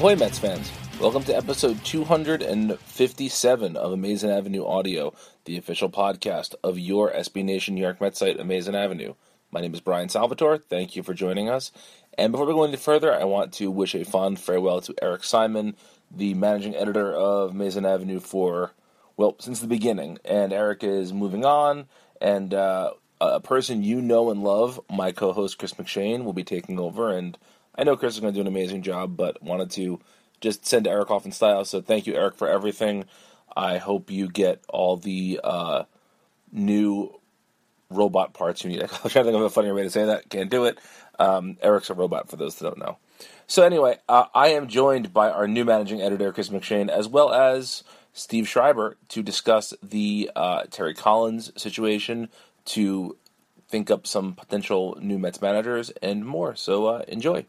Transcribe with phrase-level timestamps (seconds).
[0.00, 0.72] Ahoy, Mets fans!
[0.98, 5.12] Welcome to episode 257 of Amazin' Avenue Audio,
[5.44, 9.12] the official podcast of your SB Nation New York Mets site, Amazin' Avenue.
[9.50, 10.56] My name is Brian Salvatore.
[10.56, 11.70] Thank you for joining us.
[12.16, 15.22] And before we go any further, I want to wish a fond farewell to Eric
[15.22, 15.76] Simon,
[16.10, 18.72] the managing editor of Amazing Avenue for,
[19.18, 20.16] well, since the beginning.
[20.24, 21.88] And Eric is moving on,
[22.22, 26.42] and uh, a person you know and love, my co host Chris McShane, will be
[26.42, 27.14] taking over.
[27.14, 27.36] And
[27.80, 30.00] I know Chris is going to do an amazing job, but wanted to
[30.42, 31.64] just send to Eric off in style.
[31.64, 33.06] So thank you, Eric, for everything.
[33.56, 35.84] I hope you get all the uh,
[36.52, 37.18] new
[37.88, 38.82] robot parts you need.
[38.82, 40.28] I'm trying to think of a funnier way to say that.
[40.28, 40.78] Can't do it.
[41.18, 42.98] Um, Eric's a robot, for those that don't know.
[43.46, 47.32] So anyway, uh, I am joined by our new managing editor, Chris McShane, as well
[47.32, 52.28] as Steve Schreiber, to discuss the uh, Terry Collins situation,
[52.66, 53.16] to
[53.68, 56.54] think up some potential new Mets managers, and more.
[56.54, 57.46] So uh, enjoy.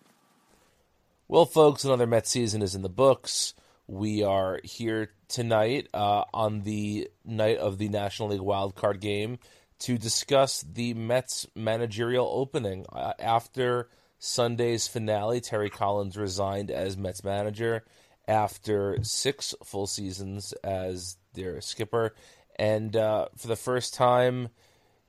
[1.31, 3.53] Well, folks, another Mets season is in the books.
[3.87, 9.39] We are here tonight uh, on the night of the National League Wild Card game
[9.79, 12.85] to discuss the Mets managerial opening.
[12.91, 13.87] Uh, after
[14.19, 17.85] Sunday's finale, Terry Collins resigned as Mets manager
[18.27, 22.13] after six full seasons as their skipper.
[22.57, 24.49] And uh, for the first time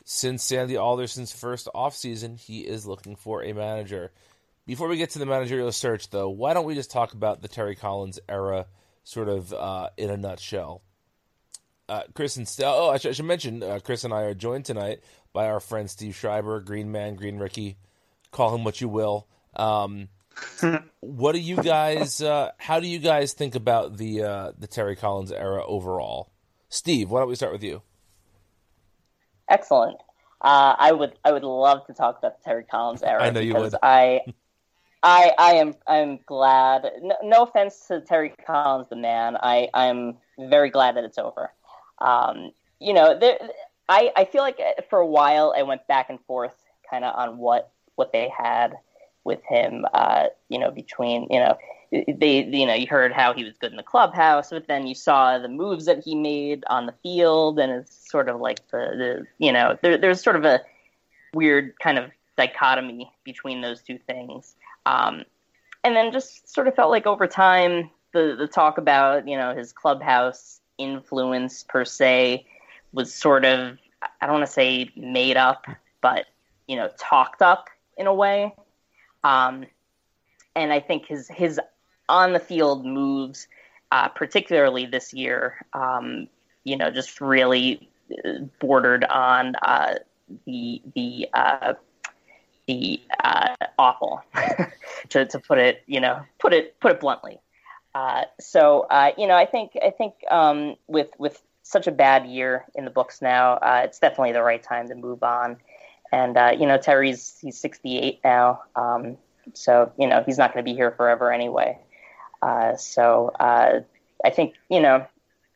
[0.05, 4.13] since Sandy Alderson's first offseason, he is looking for a manager.
[4.67, 7.49] Before we get to the managerial search, though, why don't we just talk about the
[7.49, 8.67] Terry Collins era,
[9.03, 10.83] sort of uh, in a nutshell?
[11.89, 14.35] Uh, Chris and St- oh, I should, I should mention, uh, Chris and I are
[14.35, 15.01] joined tonight
[15.33, 17.77] by our friend Steve Schreiber, Green Man, Green Ricky,
[18.31, 19.27] call him what you will.
[19.57, 20.09] Um,
[21.01, 22.23] what do you guys?
[22.23, 26.31] Uh, how do you guys think about the uh, the Terry Collins era overall?
[26.69, 27.83] Steve, why don't we start with you?
[29.49, 29.99] Excellent.
[30.41, 33.23] Uh, I would I would love to talk about the Terry Collins era.
[33.23, 33.75] I know you would.
[33.83, 34.21] I
[35.03, 36.91] I I am I'm glad.
[37.03, 39.37] No, no, offense to Terry Collins, the man.
[39.37, 41.53] I I'm very glad that it's over.
[41.99, 43.39] Um, you know, there,
[43.89, 44.61] I I feel like
[44.91, 46.55] for a while I went back and forth
[46.89, 48.75] kind of on what what they had
[49.25, 49.85] with him.
[49.93, 51.57] Uh, you know, between you know
[51.91, 54.95] they you know you heard how he was good in the clubhouse, but then you
[54.95, 58.79] saw the moves that he made on the field, and it's sort of like the,
[58.79, 60.61] the you know there, there's sort of a
[61.35, 64.55] weird kind of dichotomy between those two things.
[64.87, 65.25] Um,
[65.85, 69.55] and then just sort of felt like over time, the, the talk about, you know,
[69.55, 72.47] his clubhouse influence per se
[72.93, 73.79] was sort of,
[74.21, 75.67] I don't want to say made up,
[76.01, 76.27] but,
[76.67, 78.55] you know, talked up in a way.
[79.25, 79.67] Um,
[80.55, 81.61] and I think his, his
[82.09, 83.49] on the field moves,
[83.91, 86.29] uh, particularly this year, um,
[86.65, 87.89] you know, just really
[88.61, 89.95] bordered on uh,
[90.47, 91.75] the, the, uh,
[92.67, 94.23] the uh, awful,
[95.11, 97.39] to, to put it, you know, put it put it bluntly.
[97.95, 102.27] Uh, so uh, you know, I think I think um, with with such a bad
[102.27, 105.57] year in the books now, uh, it's definitely the right time to move on.
[106.11, 109.17] And uh, you know, Terry's he's 68 now, um,
[109.55, 111.79] so you know he's not going to be here forever anyway.
[112.41, 115.07] Uh, so I think you know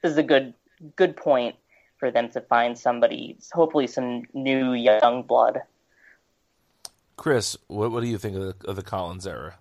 [0.02, 0.54] this is a good
[0.96, 1.56] good point
[1.98, 5.62] for them to find somebody, hopefully some new young blood
[7.16, 9.54] Chris, what what do you think of the, of the Collins era?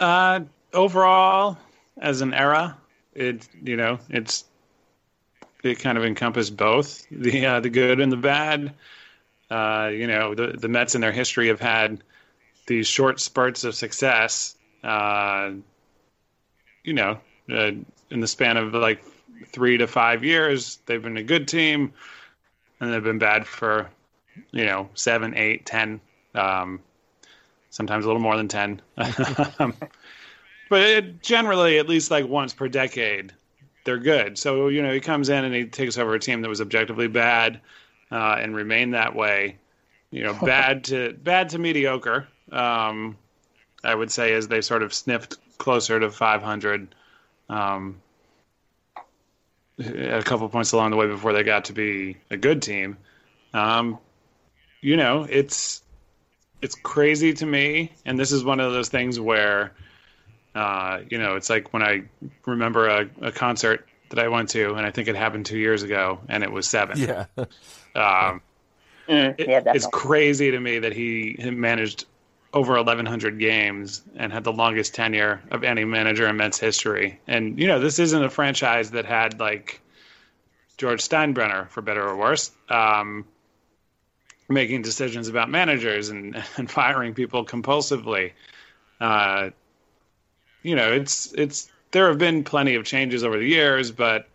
[0.00, 0.40] Uh,
[0.72, 1.58] overall,
[1.98, 2.76] as an era,
[3.14, 4.44] it you know it's
[5.62, 8.74] it kind of encompassed both the uh, the good and the bad.
[9.50, 12.02] Uh, you know, the the Mets in their history have had
[12.66, 14.56] these short spurts of success.
[14.82, 15.52] Uh,
[16.84, 17.18] you know,
[17.50, 17.72] uh,
[18.10, 19.04] in the span of like
[19.48, 21.92] three to five years, they've been a good team,
[22.80, 23.88] and they've been bad for
[24.52, 26.00] you know, seven, eight, ten,
[26.34, 26.80] um,
[27.70, 28.80] sometimes a little more than ten.
[28.96, 29.80] but
[30.70, 33.32] it, generally, at least like once per decade,
[33.84, 34.38] they're good.
[34.38, 37.08] So you know, he comes in and he takes over a team that was objectively
[37.08, 37.60] bad
[38.10, 39.56] uh, and remained that way.
[40.10, 42.28] You know, bad to bad to mediocre.
[42.52, 43.16] Um,
[43.84, 46.94] I would say as they sort of sniffed closer to 500.
[47.48, 48.00] Um,
[49.78, 52.96] a couple points along the way before they got to be a good team.
[53.52, 53.98] Um,
[54.80, 55.82] you know, it's
[56.62, 59.72] it's crazy to me, and this is one of those things where,
[60.54, 62.04] uh, you know, it's like when I
[62.46, 65.82] remember a, a concert that I went to, and I think it happened two years
[65.82, 66.98] ago, and it was seven.
[66.98, 67.26] Yeah.
[67.94, 68.40] um,
[69.08, 72.06] mm, it, yeah it's crazy to me that he managed
[72.52, 77.20] over 1,100 games and had the longest tenure of any manager in Mets history.
[77.26, 79.80] And you know, this isn't a franchise that had like
[80.78, 82.50] George Steinbrenner, for better or worse.
[82.68, 83.26] Um,
[84.48, 88.32] making decisions about managers and, and firing people compulsively.
[89.00, 89.50] Uh,
[90.62, 94.28] you know, it's it's there have been plenty of changes over the years, but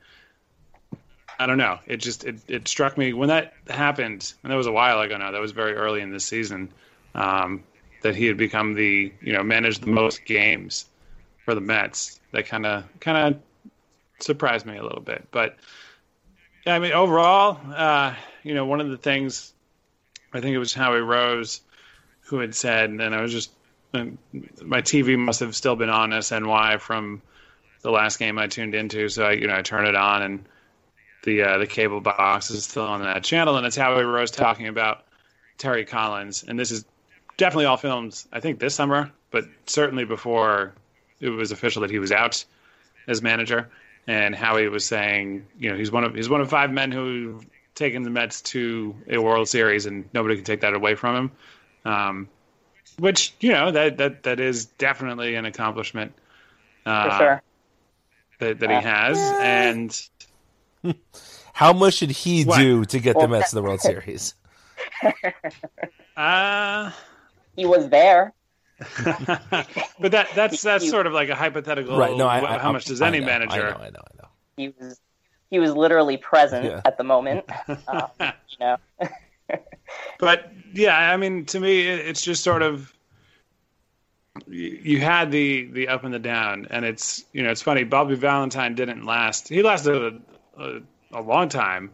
[1.40, 1.80] I don't know.
[1.88, 5.18] It just it, it struck me when that happened, and that was a while ago
[5.18, 5.32] now.
[5.32, 6.72] That was very early in the season.
[7.16, 7.64] Um,
[8.02, 10.86] that he had become the you know managed the most games
[11.46, 12.20] for the Mets.
[12.32, 13.42] That kind of kind of
[14.24, 15.58] surprised me a little bit, but
[16.66, 19.54] I mean overall, uh, you know, one of the things
[20.34, 21.62] I think it was Howie Rose
[22.22, 23.52] who had said, and I was just
[23.94, 27.22] my TV must have still been on SNY from
[27.82, 30.46] the last game I tuned into, so I you know I turned it on and
[31.24, 34.68] the uh, the cable box is still on that channel, and it's Howie Rose talking
[34.68, 35.04] about
[35.58, 36.86] Terry Collins, and this is
[37.38, 38.24] definitely all filmed.
[38.32, 40.74] I think this summer, but certainly before
[41.20, 42.44] it was official that he was out
[43.08, 43.70] as manager.
[44.08, 47.46] And Howie was saying, you know, he's one of he's one of five men who've
[47.76, 51.32] taken the Mets to a World Series, and nobody can take that away from him.
[51.84, 52.30] Um,
[53.00, 56.14] which you know that that that is definitely an accomplishment.
[56.86, 57.44] Uh, For sure.
[58.40, 60.10] That, that he has, and
[61.54, 62.58] How much should he what?
[62.58, 64.34] do to get the Mets to the World Series?
[66.18, 66.92] uh,
[67.56, 68.34] he was there.
[69.06, 72.00] but that that's that's sort of like a hypothetical.
[72.00, 72.18] Right?
[72.18, 73.68] No, I, I, how much does any know, manager?
[73.68, 74.28] I know, I know, I know.
[74.58, 75.00] He was
[75.52, 76.82] he was literally present yeah.
[76.86, 77.46] at the moment.
[77.88, 78.78] Um, you know.
[80.20, 82.94] but yeah, I mean, to me, it's just sort of
[84.48, 87.84] you had the the up and the down, and it's you know it's funny.
[87.84, 89.50] Bobby Valentine didn't last.
[89.50, 90.22] He lasted
[90.58, 90.82] a,
[91.12, 91.92] a long time.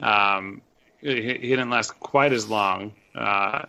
[0.00, 0.60] Um,
[1.00, 3.64] he, he, didn't last quite as long uh,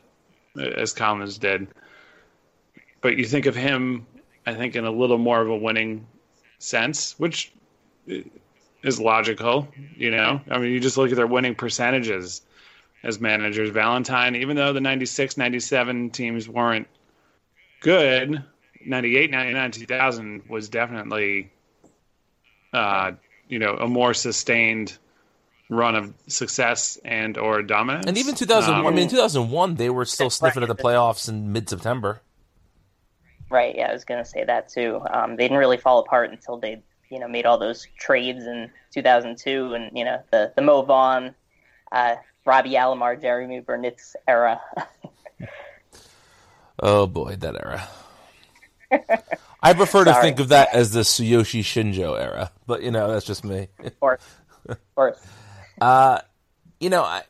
[0.57, 1.67] as Collins did,
[3.01, 4.05] but you think of him,
[4.45, 6.05] I think, in a little more of a winning
[6.59, 7.51] sense, which
[8.83, 9.67] is logical.
[9.95, 12.41] You know, I mean, you just look at their winning percentages
[13.03, 13.69] as managers.
[13.69, 16.87] Valentine, even though the 96, 97 teams weren't
[17.81, 18.43] good,
[18.85, 21.51] 98, 99, 2000 was definitely
[22.73, 23.11] uh,
[23.47, 24.97] you know a more sustained
[25.69, 28.05] run of success and or dominance.
[28.07, 31.51] And even 2001, um, I mean, 2001, they were still sniffing at the playoffs in
[31.51, 32.21] mid-September.
[33.49, 33.75] Right.
[33.75, 35.01] Yeah, I was going to say that too.
[35.11, 38.71] Um, they didn't really fall apart until they, you know, made all those trades in
[38.91, 41.35] 2002, and you know, the the Mo Vaughn,
[41.91, 42.15] uh,
[42.45, 44.61] Robbie Alomar, Jeromy Burnitz era.
[46.79, 47.87] oh boy, that era.
[49.61, 53.25] I prefer to think of that as the Tsuyoshi Shinjo era, but you know that's
[53.25, 53.67] just me.
[53.83, 54.23] Of course,
[54.67, 55.19] of course.
[55.81, 56.19] uh,
[56.79, 57.23] you know, I,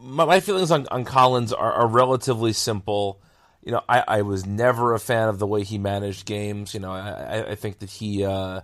[0.00, 3.20] my, my, feelings on, on Collins are, are, relatively simple.
[3.62, 6.72] You know, I, I, was never a fan of the way he managed games.
[6.72, 8.62] You know, I, I think that he, uh,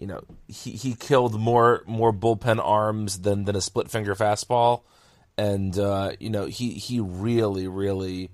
[0.00, 4.82] you know, he, he killed more more bullpen arms than than a split finger fastball,
[5.36, 8.30] and uh, you know he he really really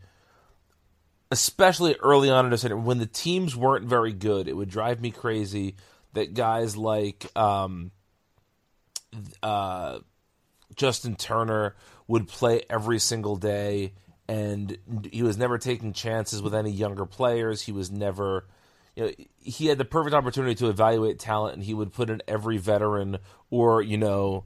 [1.31, 5.01] especially early on in the season when the teams weren't very good, it would drive
[5.01, 5.75] me crazy
[6.13, 7.91] that guys like um,
[9.43, 9.99] uh,
[10.75, 11.75] Justin Turner
[12.07, 13.93] would play every single day,
[14.29, 14.79] and
[15.11, 17.63] he was never taking chances with any younger players.
[17.63, 18.47] He was never,
[18.97, 22.23] you know, he had the perfect opportunity to evaluate talent, and he would put in
[22.27, 23.19] every veteran
[23.51, 24.45] or you know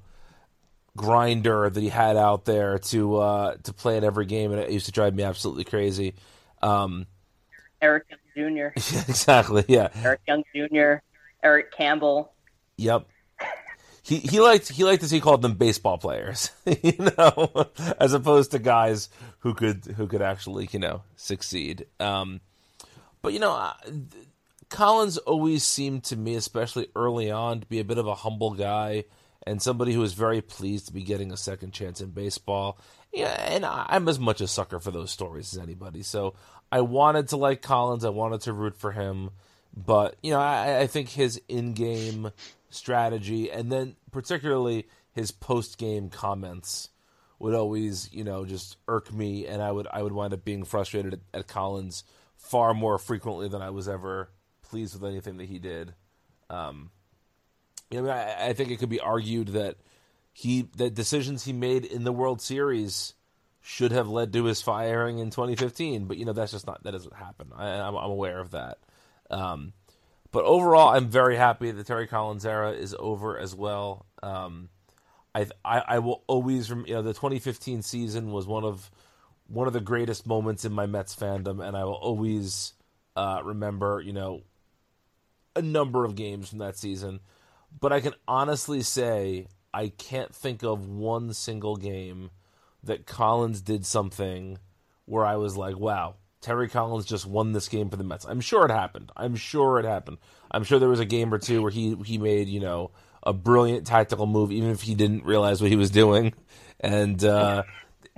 [0.97, 4.71] grinder that he had out there to uh, to play in every game, and it
[4.71, 6.14] used to drive me absolutely crazy.
[6.61, 7.07] Um,
[7.80, 8.66] Eric Young Jr.
[9.09, 9.64] exactly.
[9.69, 9.88] Yeah.
[10.02, 10.95] Eric Young Jr.
[11.42, 12.33] Eric Campbell.
[12.76, 13.07] Yep.
[14.02, 16.50] He he liked he liked as he called them baseball players,
[16.83, 17.66] you know,
[18.00, 19.09] as opposed to guys
[19.40, 21.87] who could who could actually you know succeed.
[22.00, 22.40] Um,
[23.23, 23.73] but you know,
[24.70, 28.54] Collins always seemed to me, especially early on, to be a bit of a humble
[28.54, 29.04] guy
[29.46, 32.78] and somebody who was very pleased to be getting a second chance in baseball.
[33.12, 36.02] Yeah, and I'm as much a sucker for those stories as anybody.
[36.02, 36.34] So
[36.70, 38.04] I wanted to like Collins.
[38.04, 39.30] I wanted to root for him,
[39.76, 42.30] but you know, I, I think his in-game
[42.70, 46.90] strategy and then particularly his post-game comments
[47.40, 50.62] would always, you know, just irk me, and I would I would wind up being
[50.62, 52.04] frustrated at, at Collins
[52.36, 54.30] far more frequently than I was ever
[54.70, 55.94] pleased with anything that he did.
[56.48, 56.90] Um,
[57.92, 59.76] I, I think it could be argued that
[60.32, 63.14] he the decisions he made in the World Series
[63.60, 66.06] should have led to his firing in 2015.
[66.06, 67.48] But you know that's just not that doesn't happen.
[67.54, 68.78] I, am aware of that.
[69.30, 69.72] Um,
[70.32, 74.06] but overall, I'm very happy that Terry Collins era is over as well.
[74.22, 74.68] Um,
[75.34, 78.90] I, I, I will always you know the 2015 season was one of
[79.48, 82.72] one of the greatest moments in my Mets fandom, and I will always
[83.16, 84.42] uh, remember you know
[85.57, 87.21] a number of games from that season.
[87.78, 92.30] But I can honestly say I can't think of one single game
[92.83, 94.59] that Collins did something
[95.04, 98.25] where I was like, wow, Terry Collins just won this game for the Mets.
[98.25, 99.12] I'm sure it happened.
[99.16, 100.19] I'm sure it happened.
[100.50, 102.90] I'm sure there was a game or two where he he made you know
[103.23, 106.33] a brilliant tactical move, even if he didn't realize what he was doing,
[106.80, 107.64] and uh,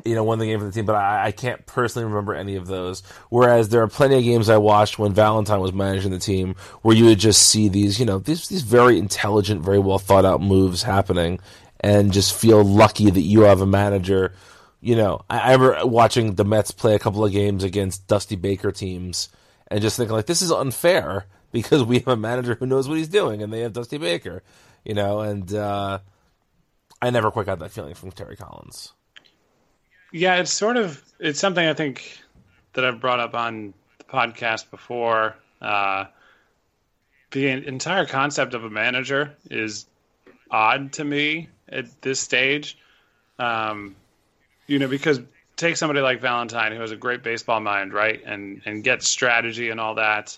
[0.04, 0.86] you know won the game for the team.
[0.86, 3.02] But I, I can't personally remember any of those.
[3.30, 6.96] Whereas there are plenty of games I watched when Valentine was managing the team where
[6.96, 10.40] you would just see these you know these these very intelligent, very well thought out
[10.40, 11.40] moves happening,
[11.80, 14.32] and just feel lucky that you have a manager
[14.82, 18.36] you know, I, I remember watching the Mets play a couple of games against Dusty
[18.36, 19.28] Baker teams
[19.68, 22.98] and just thinking like this is unfair because we have a manager who knows what
[22.98, 24.42] he's doing and they have Dusty Baker,
[24.84, 26.00] you know, and uh,
[27.00, 28.92] I never quite got that feeling from Terry Collins.
[30.12, 32.18] Yeah, it's sort of it's something I think
[32.74, 35.36] that I've brought up on the podcast before.
[35.60, 36.04] Uh,
[37.30, 39.86] the entire concept of a manager is
[40.50, 42.76] odd to me at this stage.
[43.38, 43.96] Um,
[44.66, 45.20] you know, because
[45.56, 49.70] take somebody like Valentine who has a great baseball mind, right, and and gets strategy
[49.70, 50.36] and all that,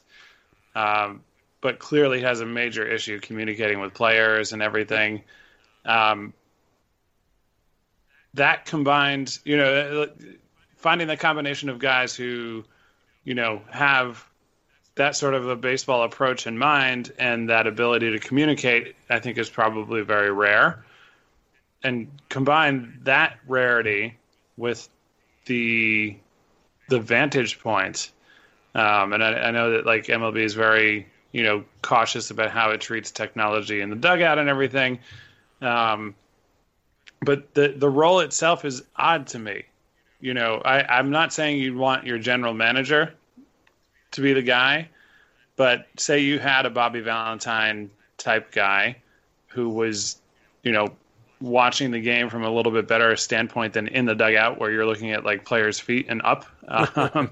[0.77, 1.23] um,
[1.61, 5.23] but clearly has a major issue communicating with players and everything.
[5.85, 6.33] Um,
[8.35, 10.09] that combined, you know,
[10.77, 12.65] finding the combination of guys who,
[13.25, 14.25] you know, have
[14.97, 19.39] that sort of a baseball approach in mind and that ability to communicate, I think,
[19.39, 20.85] is probably very rare.
[21.83, 24.17] And combine that rarity
[24.57, 24.89] with
[25.47, 26.17] the
[26.89, 28.11] the vantage point.
[28.75, 32.71] Um, and I, I, know that like MLB is very you know cautious about how
[32.71, 35.01] it treats technology in the dugout and everything.
[35.61, 36.15] Um,
[37.25, 39.65] but the the role itself is odd to me.
[40.21, 43.13] You know, I, I'm not saying you'd want your general manager
[44.13, 44.89] to be the guy,
[45.57, 48.97] but say you had a Bobby Valentine type guy
[49.49, 50.17] who was,
[50.63, 50.89] you know,
[51.41, 54.87] watching the game from a little bit better standpoint than in the dugout where you're
[54.87, 56.47] looking at like players' feet and up.
[56.67, 57.31] Um,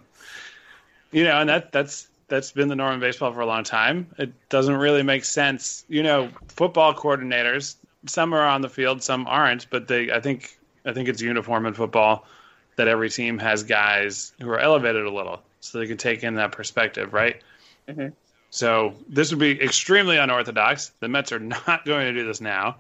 [1.12, 4.06] you know, and that that's that's been the norm in baseball for a long time.
[4.18, 5.84] It doesn't really make sense.
[5.88, 10.59] You know, football coordinators, some are on the field, some aren't, but they I think
[10.85, 12.26] I think it's uniform in football
[12.76, 16.35] that every team has guys who are elevated a little so they can take in
[16.37, 17.40] that perspective, right?
[17.88, 18.09] Mm-hmm.
[18.50, 20.92] So this would be extremely unorthodox.
[21.00, 22.76] The Mets are not going to do this now.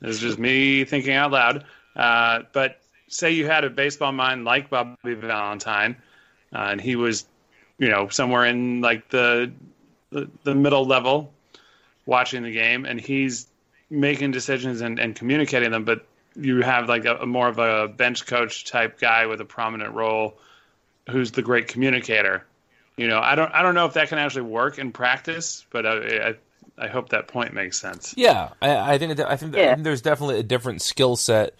[0.00, 1.64] This is just me thinking out loud.
[1.94, 5.96] Uh, but say you had a baseball mind like Bobby Valentine,
[6.52, 7.26] uh, and he was,
[7.78, 9.52] you know, somewhere in like the,
[10.10, 11.32] the, the middle level,
[12.06, 13.46] watching the game, and he's
[13.92, 15.84] making decisions and, and communicating them.
[15.84, 19.44] But you have like a, a, more of a bench coach type guy with a
[19.44, 20.38] prominent role,
[21.10, 22.44] who's the great communicator.
[22.96, 25.86] You know, I don't I don't know if that can actually work in practice, but
[25.86, 26.34] I, I
[26.78, 28.14] I hope that point makes sense.
[28.16, 29.70] Yeah, I, I think it, I think, yeah.
[29.70, 31.54] I think there's definitely a different skill set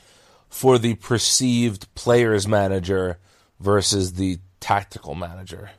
[0.48, 3.18] for the perceived players manager
[3.60, 5.70] versus the tactical manager.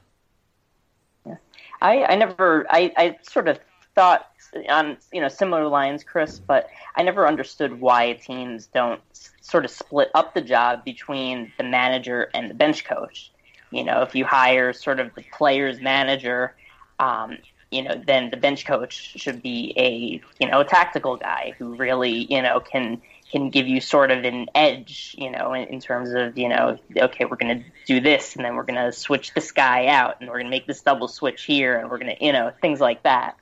[1.25, 1.36] Yeah.
[1.81, 3.60] I, I never I, I sort of
[3.95, 4.27] thought
[4.69, 9.01] on you know similar lines, Chris, but I never understood why teams don't
[9.41, 13.31] sort of split up the job between the manager and the bench coach.
[13.72, 16.55] You know, if you hire sort of the players manager,
[17.00, 17.38] um,
[17.72, 21.75] you know, then the bench coach should be a you know a tactical guy who
[21.75, 23.01] really you know can
[23.33, 26.77] can give you sort of an edge, you know, in, in terms of you know,
[26.95, 30.22] okay, we're going to do this, and then we're going to switch this guy out,
[30.22, 32.51] and we're going to make this double switch here, and we're going to you know
[32.62, 33.36] things like that.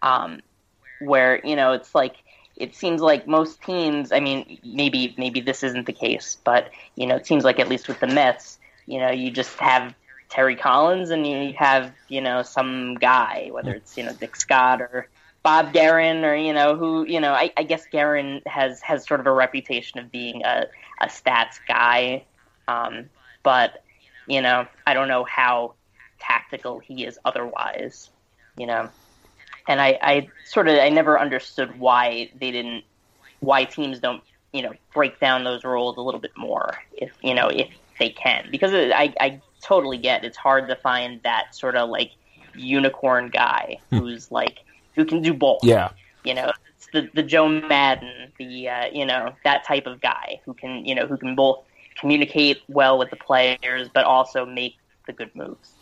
[0.00, 0.40] Um,
[1.04, 2.16] where you know it's like
[2.56, 4.12] it seems like most teams.
[4.12, 7.68] I mean, maybe maybe this isn't the case, but you know, it seems like at
[7.68, 9.94] least with the Mets, you know, you just have
[10.28, 14.80] Terry Collins, and you have you know some guy, whether it's you know Dick Scott
[14.80, 15.08] or
[15.42, 17.32] Bob Geren, or you know who you know.
[17.32, 20.66] I, I guess Geren has has sort of a reputation of being a
[21.00, 22.24] a stats guy,
[22.68, 23.10] um,
[23.42, 23.82] but
[24.26, 25.74] you know I don't know how
[26.20, 28.10] tactical he is otherwise,
[28.56, 28.88] you know.
[29.66, 32.84] And I, I sort of I never understood why they didn't
[33.40, 37.34] why teams don't you know break down those roles a little bit more if you
[37.34, 37.68] know if
[37.98, 42.12] they can because I, I totally get it's hard to find that sort of like
[42.54, 43.98] unicorn guy hmm.
[43.98, 44.60] who's like
[44.94, 45.64] who can do both.
[45.64, 45.90] Yeah.
[46.24, 50.40] You know, it's the the Joe Maddon the uh, you know that type of guy
[50.44, 51.64] who can you know who can both
[51.98, 55.73] communicate well with the players but also make the good moves.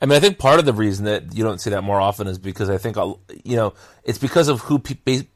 [0.00, 2.26] I mean, I think part of the reason that you don't see that more often
[2.26, 2.96] is because I think
[3.44, 3.74] you know
[4.04, 4.82] it's because of who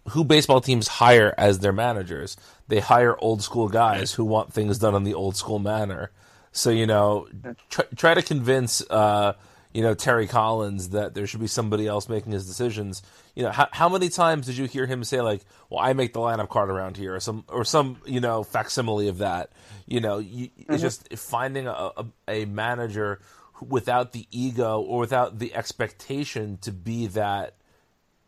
[0.09, 2.37] who baseball teams hire as their managers.
[2.69, 6.11] They hire old school guys who want things done in the old school manner.
[6.52, 7.29] So you know,
[7.71, 9.33] try, try to convince uh,
[9.73, 13.02] you know Terry Collins that there should be somebody else making his decisions.
[13.35, 16.12] You know, how, how many times did you hear him say like, "Well, I make
[16.12, 19.52] the lineup card around here," or some or some you know facsimile of that?
[19.87, 20.75] You know, you, mm-hmm.
[20.75, 23.21] it's just finding a, a, a manager
[23.69, 27.55] without the ego or without the expectation to be that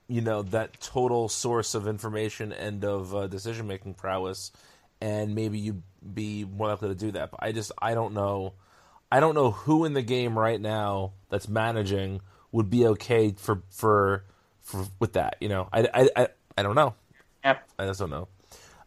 [0.08, 4.52] you know that total source of information and of uh, decision making prowess.
[5.00, 5.82] And maybe you'd
[6.14, 7.30] be more likely to do that.
[7.32, 8.54] But i just i don't know.
[9.10, 12.20] I don't know who in the game right now that's managing
[12.50, 14.24] would be okay for for,
[14.60, 15.68] for with that you know?
[15.72, 16.94] I i i, I don't know.
[17.44, 17.58] Yeah.
[17.78, 18.28] i just don't know.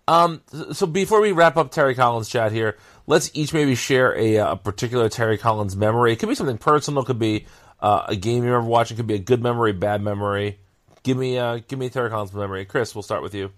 [0.07, 0.41] Um,
[0.73, 4.51] so before we wrap up Terry Collins chat here, let's each maybe share a, uh,
[4.53, 6.13] a particular Terry Collins memory.
[6.13, 7.45] It could be something personal, it could be
[7.79, 10.59] uh, a game you remember watching, it could be a good memory, bad memory.
[11.03, 12.65] Give me, uh, give me Terry Collins memory.
[12.65, 13.51] Chris, we'll start with you.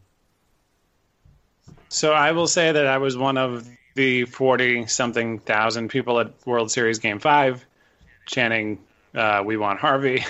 [1.89, 6.33] So I will say that I was one of the 40 something thousand people at
[6.45, 7.65] World Series Game 5
[8.25, 8.79] chanting,
[9.17, 10.23] uh, We want Harvey.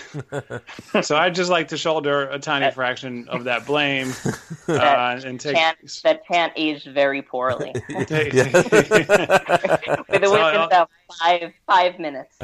[1.01, 4.09] so I'd just like to shoulder a tiny fraction of that blame
[4.67, 5.55] uh, That and take.
[5.55, 7.73] chant, that chant aged very poorly.
[8.05, 10.89] take- Within So, uh, about
[11.21, 12.35] five five minutes.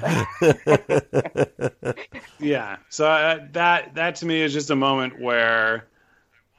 [2.40, 2.78] Yeah.
[2.90, 5.88] So uh, that that to me is just a moment where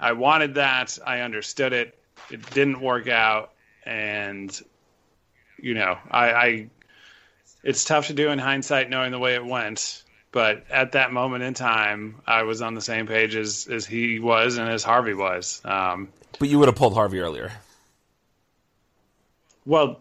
[0.00, 1.98] I wanted that, I understood it,
[2.30, 3.52] it didn't work out,
[3.84, 4.58] and
[5.58, 6.70] you know, I, I
[7.64, 10.02] it's tough to do in hindsight knowing the way it went.
[10.30, 14.18] But at that moment in time, I was on the same page as, as he
[14.20, 15.60] was and as Harvey was.
[15.64, 17.52] Um, But you would have pulled Harvey earlier.
[19.64, 20.00] well,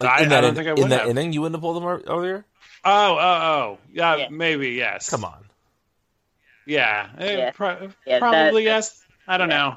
[0.00, 0.78] Like, I- in I that, don't in, think I would.
[0.80, 1.10] in that have.
[1.10, 2.44] inning, you wouldn't have pulled him earlier.
[2.84, 4.28] oh, oh, oh, yeah, Yeah.
[4.30, 5.10] maybe yes.
[5.10, 5.44] Come on.
[6.66, 7.50] Yeah, eh, Yeah.
[7.50, 9.02] pro- Yeah, that- probably yes.
[9.26, 9.56] I don't yeah.
[9.58, 9.76] know.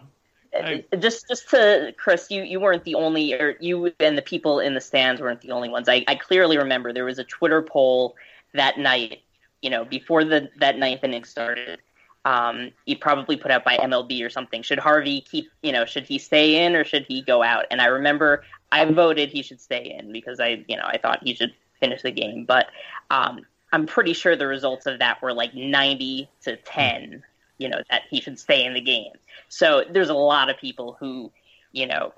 [0.56, 4.22] I- Uh, just just to Chris, you you weren't the only, or you and the
[4.22, 5.90] people in the stands weren't the only ones.
[5.90, 8.16] I, I clearly remember there was a Twitter poll
[8.54, 9.20] that night,
[9.62, 11.80] you know, before the that ninth inning started.
[12.26, 14.62] Um, he probably put out by MLB or something.
[14.62, 17.66] Should Harvey keep, you know, should he stay in or should he go out?
[17.70, 21.20] And I remember I voted he should stay in because I, you know, I thought
[21.22, 22.46] he should finish the game.
[22.46, 22.68] But
[23.10, 23.42] um,
[23.74, 27.24] I'm pretty sure the results of that were like 90 to 10,
[27.64, 29.14] you know, that he should stay in the game.
[29.48, 31.32] So there's a lot of people who,
[31.72, 32.14] you know,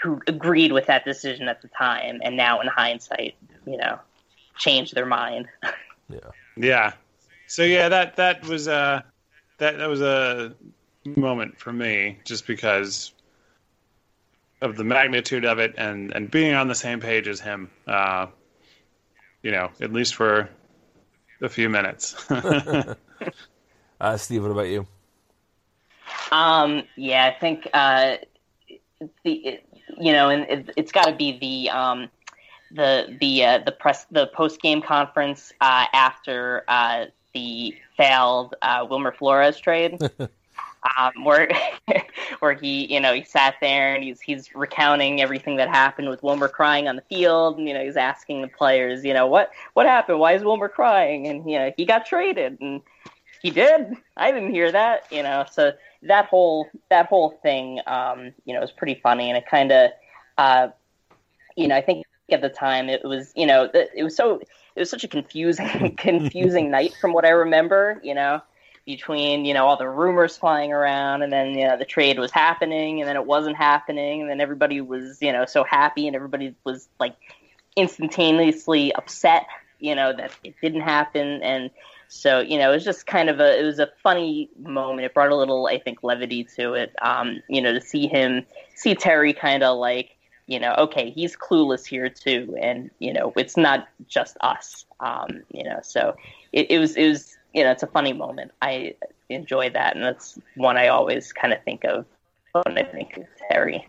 [0.00, 3.34] who agreed with that decision at the time, and now in hindsight,
[3.66, 3.98] you know,
[4.56, 5.48] changed their mind.
[6.08, 6.30] Yeah.
[6.56, 6.92] Yeah.
[7.48, 9.04] So yeah, that that was a
[9.58, 10.54] that that was a
[11.04, 13.12] moment for me, just because
[14.62, 17.72] of the magnitude of it and and being on the same page as him.
[17.88, 18.28] Uh,
[19.42, 20.48] you know, at least for
[21.42, 22.14] a few minutes.
[24.00, 24.86] Uh, Steve, what about you?
[26.30, 28.16] Um, yeah, I think uh,
[29.24, 32.08] the it, you know, and it, it's got to be the um,
[32.72, 38.86] the the uh, the press the post game conference uh, after uh, the failed uh,
[38.88, 39.98] Wilmer Flores trade.
[40.98, 41.50] Um, where
[42.38, 46.22] where he you know he sat there and he's he's recounting everything that happened with
[46.22, 49.50] Wilmer crying on the field and you know he's asking the players you know what
[49.72, 52.82] what happened why is Wilmer crying and you know he got traded and
[53.46, 53.96] he did.
[54.16, 58.60] I didn't hear that you know so that whole that whole thing um, you know
[58.60, 59.90] was pretty funny and it kind of
[60.36, 60.68] uh,
[61.54, 64.40] you know I think at the time it was you know it was so
[64.74, 68.42] it was such a confusing confusing night from what I remember you know
[68.84, 72.32] between you know all the rumors flying around and then you know the trade was
[72.32, 76.16] happening and then it wasn't happening and then everybody was you know so happy and
[76.16, 77.14] everybody was like
[77.76, 79.46] instantaneously upset
[79.78, 81.70] you know that it didn't happen and
[82.08, 85.04] so you know it was just kind of a it was a funny moment.
[85.04, 86.94] It brought a little i think levity to it.
[87.02, 90.16] Um you know to see him see terry kind of like
[90.46, 92.56] you know okay he's clueless here too.
[92.60, 94.84] And you know it's not just us.
[95.00, 96.16] Um you know so
[96.52, 98.52] it, it was it was you know it's a funny moment.
[98.62, 98.94] I
[99.28, 99.96] enjoy that.
[99.96, 102.04] And that's one i always kind of think of
[102.52, 103.86] when i think of terry.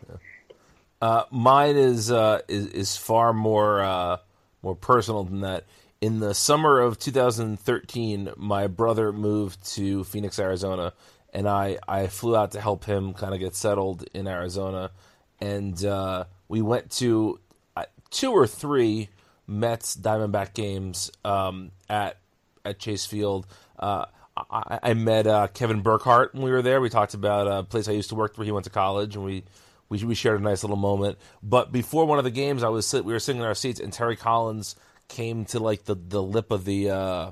[1.01, 4.17] Uh, mine is uh, is is far more uh,
[4.63, 5.63] more personal than that.
[5.99, 10.93] In the summer of 2013, my brother moved to Phoenix, Arizona,
[11.33, 14.91] and I I flew out to help him kind of get settled in Arizona,
[15.39, 17.39] and uh, we went to
[17.75, 19.09] uh, two or three
[19.47, 22.17] Mets Diamondback games um, at
[22.63, 23.47] at Chase Field.
[23.79, 24.05] Uh,
[24.51, 26.79] I, I met uh, Kevin Burkhardt when we were there.
[26.79, 29.25] We talked about a place I used to work where he went to college, and
[29.25, 29.45] we
[29.89, 31.17] we we shared a nice little moment.
[31.41, 33.79] But before one of the games, I was sit, we were sitting in our seats,
[33.79, 34.75] and Terry Collins
[35.07, 37.31] came to like the the lip of the uh,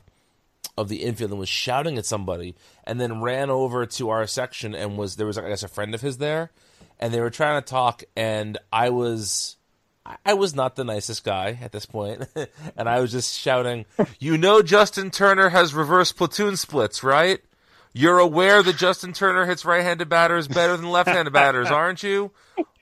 [0.77, 4.75] of the infield and was shouting at somebody, and then ran over to our section
[4.75, 6.51] and was there was I guess a friend of his there,
[6.99, 9.57] and they were trying to talk, and I was.
[10.23, 12.27] I was not the nicest guy at this point,
[12.77, 13.85] and I was just shouting,
[14.19, 17.39] "You know, Justin Turner has reverse platoon splits, right?
[17.97, 22.31] You're aware that Justin Turner hits right-handed batters better than left-handed batters, aren't you?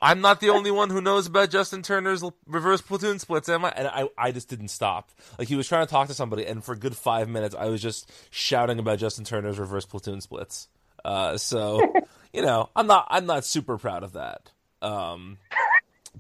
[0.01, 3.69] I'm not the only one who knows about Justin Turner's reverse platoon splits, am I?
[3.75, 5.11] And I, I just didn't stop.
[5.37, 7.79] Like he was trying to talk to somebody, and for good five minutes, I was
[7.79, 10.67] just shouting about Justin Turner's reverse platoon splits.
[11.05, 11.93] Uh, so,
[12.33, 14.49] you know, I'm not, I'm not super proud of that.
[14.81, 15.37] Um,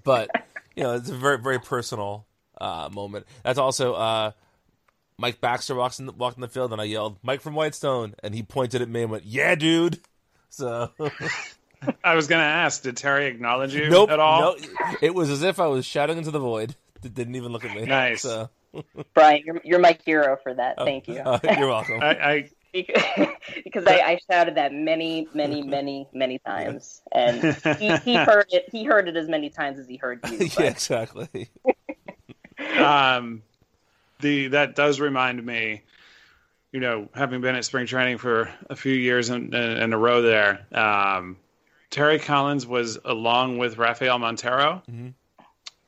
[0.03, 0.29] but
[0.75, 2.27] you know, it's a very, very personal
[2.61, 3.25] uh, moment.
[3.41, 4.31] That's also uh,
[5.23, 8.13] Mike Baxter walks in, the, walked in the field, and I yelled, "Mike from Whitestone,"
[8.21, 10.01] and he pointed at me and went, "Yeah, dude."
[10.49, 10.91] So.
[12.03, 14.57] I was gonna ask, did Terry acknowledge you nope, at all?
[14.57, 14.97] Nope.
[15.01, 16.75] It was as if I was shouting into the void.
[17.05, 17.85] It didn't even look at me.
[17.85, 18.23] Nice.
[18.23, 18.49] So.
[19.13, 20.75] Brian, you're, you're my hero for that.
[20.77, 21.19] Oh, Thank you.
[21.19, 21.99] uh, you're welcome.
[22.03, 28.15] I, I because I, I shouted that many, many, many, many times, and he, he
[28.15, 28.65] heard it.
[28.73, 30.49] He heard it as many times as he heard you.
[30.59, 31.49] yeah, exactly.
[32.77, 33.43] um,
[34.21, 35.81] the that does remind me,
[36.71, 39.97] you know, having been at spring training for a few years in, in, in a
[39.97, 41.37] row there, um,
[41.89, 44.81] Terry Collins was along with Rafael Montero,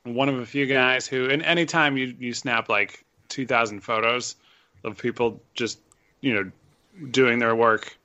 [0.04, 4.36] one of a few guys who, and anytime you you snap like two thousand photos
[4.84, 5.80] of people just
[6.20, 6.50] you know
[7.10, 7.96] doing their work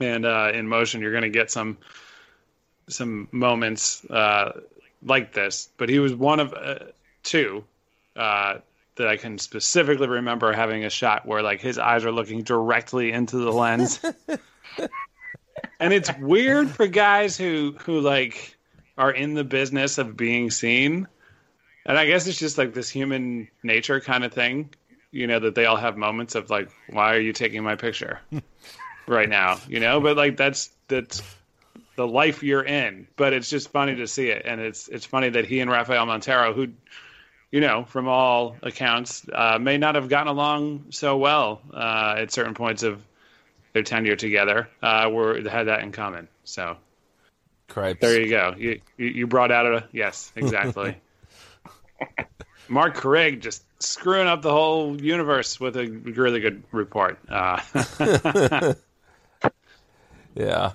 [0.00, 1.78] and uh, in motion, you're going to get some
[2.88, 4.60] some moments uh,
[5.02, 5.68] like this.
[5.76, 6.78] But he was one of uh,
[7.22, 7.64] two
[8.16, 8.58] uh,
[8.98, 13.10] that I can specifically remember having a shot where like his eyes are looking directly
[13.10, 14.00] into the lens.
[15.80, 18.56] and it's weird for guys who who like
[18.96, 21.08] are in the business of being seen.
[21.86, 24.70] And I guess it's just like this human nature kind of thing,
[25.10, 28.20] you know, that they all have moments of like, why are you taking my picture
[29.06, 29.58] right now?
[29.68, 31.22] You know, but like that's that's
[31.96, 33.06] the life you're in.
[33.16, 36.06] But it's just funny to see it, and it's it's funny that he and Rafael
[36.06, 36.68] Montero, who,
[37.50, 42.30] you know, from all accounts, uh, may not have gotten along so well uh, at
[42.32, 43.02] certain points of
[43.72, 46.28] their tenure together, uh, were had that in common.
[46.44, 46.76] So
[47.68, 48.00] Cripes.
[48.00, 48.54] there you go.
[48.56, 50.96] You you, you brought out a yes, exactly.
[52.68, 57.18] Marc Carig just screwing up the whole universe with a really good report.
[57.28, 57.60] Uh,
[60.34, 60.72] Yeah.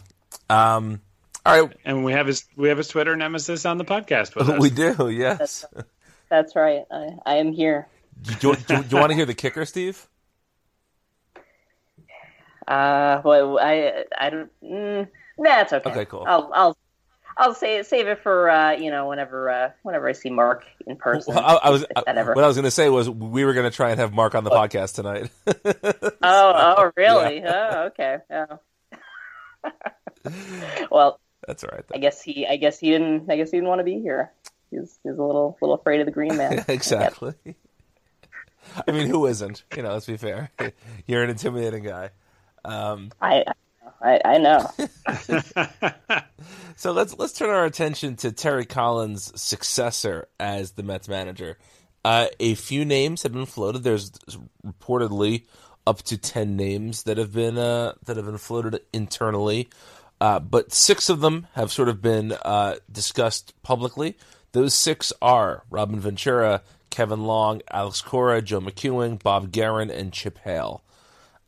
[0.49, 0.99] Um,
[1.45, 1.77] all right.
[1.85, 4.59] and we have his we have his Twitter nemesis on the podcast with us.
[4.59, 5.63] We do, yes.
[6.33, 6.83] That's right.
[6.89, 7.87] I, I am here.
[8.23, 10.07] Do, you- do, you- do you want to hear the kicker, Steve?
[12.67, 14.49] Uh, well, I I don't.
[14.63, 15.91] Mm, nah, it's okay.
[15.91, 16.23] Okay, cool.
[16.25, 16.77] I'll I'll
[17.37, 20.95] I'll save save it for uh, you know whenever uh, whenever I see Mark in
[20.95, 21.35] person.
[21.35, 21.85] Well, I, I was.
[22.07, 22.33] ever.
[22.33, 24.33] what I was going to say was we were going to try and have Mark
[24.33, 25.29] on the podcast tonight.
[26.23, 27.43] oh oh really?
[27.45, 28.17] Oh okay.
[28.31, 28.59] Oh.
[30.91, 31.85] well, That's all right.
[31.93, 34.31] I guess he I guess he didn't I guess he didn't want to be here.
[34.73, 36.65] He's he's a little little afraid of the green man.
[36.67, 37.33] exactly.
[38.87, 39.63] I mean, who isn't?
[39.75, 40.51] You know, let's be fair.
[41.07, 42.09] You're an intimidating guy.
[42.65, 43.43] Um, I
[44.01, 44.69] I, I know.
[46.75, 51.57] so let's let's turn our attention to Terry Collins' successor as the Mets manager.
[52.03, 53.83] Uh, a few names have been floated.
[53.83, 54.11] There's
[54.65, 55.45] reportedly
[55.87, 59.69] up to ten names that have been uh, that have been floated internally,
[60.19, 64.17] uh, but six of them have sort of been uh, discussed publicly.
[64.53, 70.37] Those six are Robin Ventura, Kevin Long, Alex Cora, Joe McEwing, Bob Geren, and Chip
[70.43, 70.83] Hale.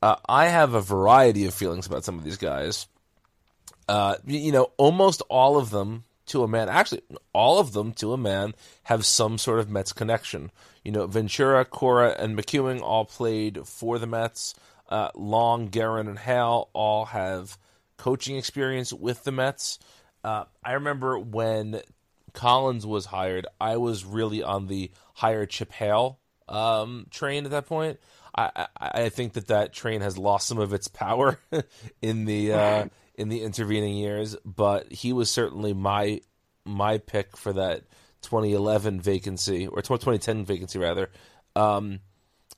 [0.01, 2.87] Uh, I have a variety of feelings about some of these guys.
[3.87, 8.11] Uh, you know, almost all of them to a man, actually, all of them to
[8.11, 10.51] a man have some sort of Mets connection.
[10.83, 14.55] You know, Ventura, Cora, and McEwing all played for the Mets.
[14.89, 17.59] Uh, Long, Guerin, and Hale all have
[17.97, 19.77] coaching experience with the Mets.
[20.23, 21.81] Uh, I remember when
[22.35, 27.65] Collins was hired, I was really on the hire Chip Hale um, train at that
[27.65, 27.99] point.
[28.37, 28.67] I, I,
[29.03, 31.39] I think that that train has lost some of its power
[32.01, 36.21] in the uh, in the intervening years, but he was certainly my
[36.65, 37.83] my pick for that
[38.21, 41.09] 2011 vacancy or 2010 vacancy rather.
[41.55, 42.01] Um,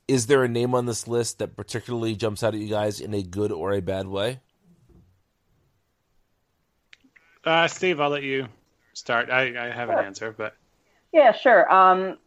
[0.08, 3.14] is there a name on this list that particularly jumps out at you guys in
[3.14, 4.40] a good or a bad way?
[7.44, 8.48] Uh, Steve, I'll let you
[8.98, 9.30] start.
[9.30, 10.54] I, I have an answer, but
[11.12, 11.72] Yeah, sure.
[11.72, 12.18] Um,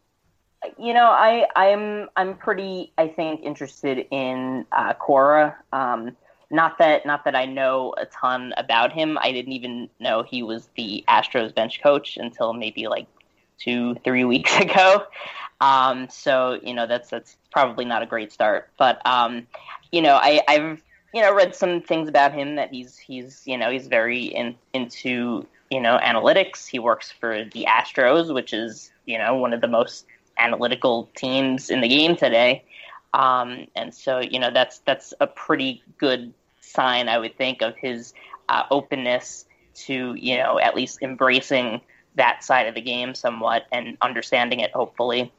[0.78, 5.56] you know, I I'm I'm pretty I think interested in uh, Cora.
[5.72, 6.16] Um,
[6.50, 9.18] not that not that I know a ton about him.
[9.20, 13.06] I didn't even know he was the Astros bench coach until maybe like
[13.58, 15.06] two three weeks ago.
[15.60, 18.70] Um, so you know that's that's probably not a great start.
[18.78, 19.46] But um,
[19.90, 20.82] you know I, I've
[21.14, 24.54] you know read some things about him that he's he's you know he's very in,
[24.72, 26.66] into you know analytics.
[26.66, 30.06] He works for the Astros, which is you know one of the most
[30.38, 32.64] analytical teams in the game today.
[33.14, 37.74] Um, and so you know that's that's a pretty good sign, I would think, of
[37.76, 38.12] his
[38.48, 39.46] uh, openness
[39.86, 41.80] to you know at least embracing
[42.16, 45.32] that side of the game somewhat and understanding it, hopefully.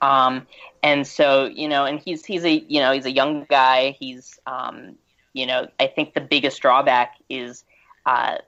[0.00, 0.46] Um,
[0.82, 3.96] and so you know, and he's he's a you know he's a young guy.
[4.00, 4.96] He's um,
[5.32, 7.64] you know I think the biggest drawback is
[8.04, 8.38] uh,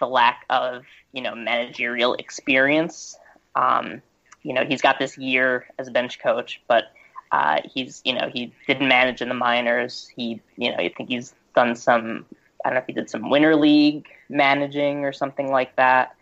[0.00, 3.18] the lack of you know managerial experience.
[3.54, 4.02] Um,
[4.42, 6.84] you know he's got this year as a bench coach, but
[7.32, 10.10] uh, he's you know he didn't manage in the minors.
[10.14, 12.26] He you know I think he's done some
[12.64, 16.14] I don't know if he did some winter league managing or something like that.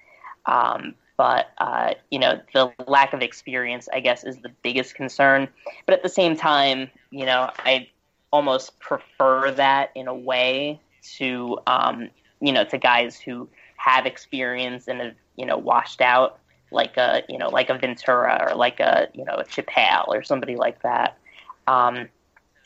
[0.46, 5.48] Um, but uh, you know the lack of experience, I guess, is the biggest concern.
[5.86, 7.88] But at the same time, you know, I
[8.32, 10.80] almost prefer that in a way
[11.18, 12.10] to um,
[12.40, 13.48] you know to guys who
[13.84, 16.38] have experience and have you know washed out
[16.70, 20.06] like a you know like a Ventura or like a you know a Chip Hale
[20.08, 21.18] or somebody like that.
[21.66, 22.08] Um,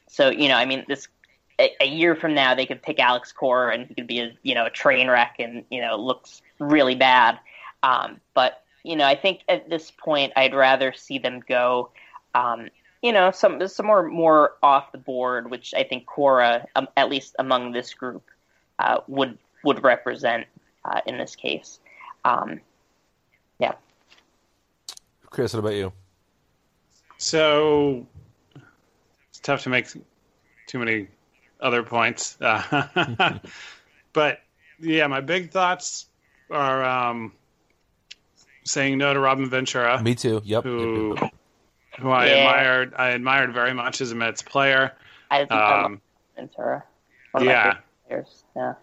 [0.09, 1.09] so you know, I mean, this
[1.59, 4.37] a, a, year from now they could pick Alex Cora and he could be a
[4.42, 7.38] you know a train wreck and you know looks really bad.
[7.83, 11.90] Um, but you know, I think at this point, I'd rather see them go,
[12.35, 12.68] um,
[13.02, 17.11] you know, some some more more off the board, which I think Cora, um, at
[17.11, 18.24] least among this group,
[18.78, 20.46] uh, would would represent
[20.84, 21.80] uh, in this case.
[22.24, 22.60] Um,
[23.58, 23.72] yeah.
[25.26, 25.92] Chris, what about you?
[27.18, 28.06] So
[29.28, 29.86] it's tough to make
[30.66, 31.08] too many
[31.60, 33.38] other points, uh,
[34.12, 34.40] but
[34.78, 36.06] yeah, my big thoughts
[36.50, 37.32] are um,
[38.64, 40.00] saying no to Robin Ventura.
[40.02, 40.40] Me too.
[40.44, 40.64] Yep.
[40.64, 41.16] Who,
[41.98, 42.32] who I yeah.
[42.32, 42.94] admired.
[42.96, 44.92] I admired very much as a Mets player.
[45.30, 46.00] I think um,
[46.36, 46.84] Ventura.
[47.40, 47.78] yeah.
[48.56, 48.74] Yeah.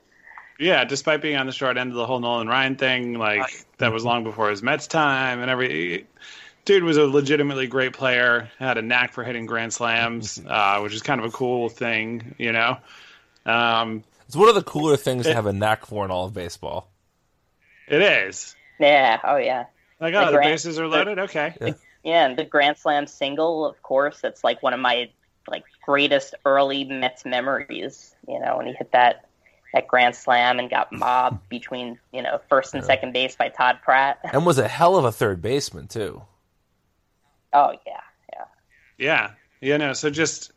[0.58, 3.92] Yeah, despite being on the short end of the whole Nolan Ryan thing, like that
[3.92, 6.08] was long before his Mets time and every
[6.66, 10.94] dude was a legitimately great player, had a knack for hitting grand slams, uh, which
[10.94, 12.78] is kind of a cool thing, you know.
[13.46, 16.26] Um, it's one of the cooler things it, to have a knack for in all
[16.26, 16.90] of baseball.
[17.88, 18.56] It is.
[18.80, 19.20] Yeah.
[19.24, 19.66] Oh yeah.
[20.00, 21.20] Like, oh, the, the bases are loaded.
[21.20, 21.54] Okay.
[21.62, 21.74] Yeah.
[22.04, 25.10] yeah, and the Grand Slam single, of course, that's like one of my
[25.48, 28.14] like greatest early Mets memories.
[28.28, 29.26] You know, when he hit that
[29.76, 32.88] that Grand Slam and got mobbed between you know first and yeah.
[32.88, 36.24] second base by Todd Pratt, and was a hell of a third baseman too.
[37.54, 38.02] Oh yeah,
[38.34, 38.46] yeah,
[38.98, 39.78] yeah, yeah.
[39.78, 40.52] No, so just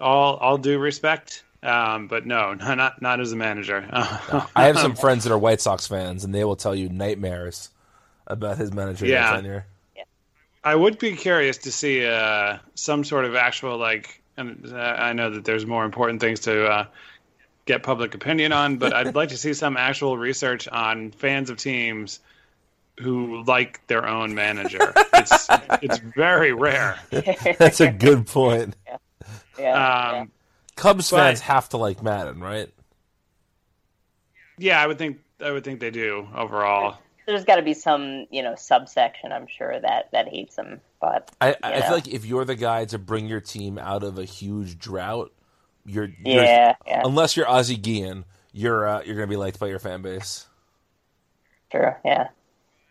[0.00, 3.86] all all due respect, um, but no, not not as a manager.
[3.92, 7.68] I have some friends that are White Sox fans, and they will tell you nightmares
[8.26, 9.32] about his managerial yeah.
[9.32, 9.66] tenure.
[10.62, 14.22] I would be curious to see uh, some sort of actual like.
[14.36, 16.86] And uh, I know that there's more important things to uh,
[17.70, 21.56] get public opinion on, but I'd like to see some actual research on fans of
[21.56, 22.20] teams
[22.98, 24.92] who like their own manager.
[25.14, 25.48] It's
[25.82, 26.98] it's very rare.
[27.10, 28.76] That's a good point.
[28.86, 28.96] Yeah.
[29.58, 30.30] yeah, um,
[30.76, 32.68] Cubs but, fans have to like Maddon, right?
[34.58, 36.98] Yeah, I would think I would think they do overall.
[37.26, 39.30] There's got to be some, you know, subsection.
[39.30, 42.86] I'm sure that that hates him, but I, I feel like if you're the guy
[42.86, 45.32] to bring your team out of a huge drought,
[45.84, 49.68] you're, you're yeah, yeah, unless you're Ozzie Guillen, you're uh, you're gonna be liked by
[49.68, 50.46] your fan base.
[51.70, 51.92] True.
[52.04, 52.28] Yeah.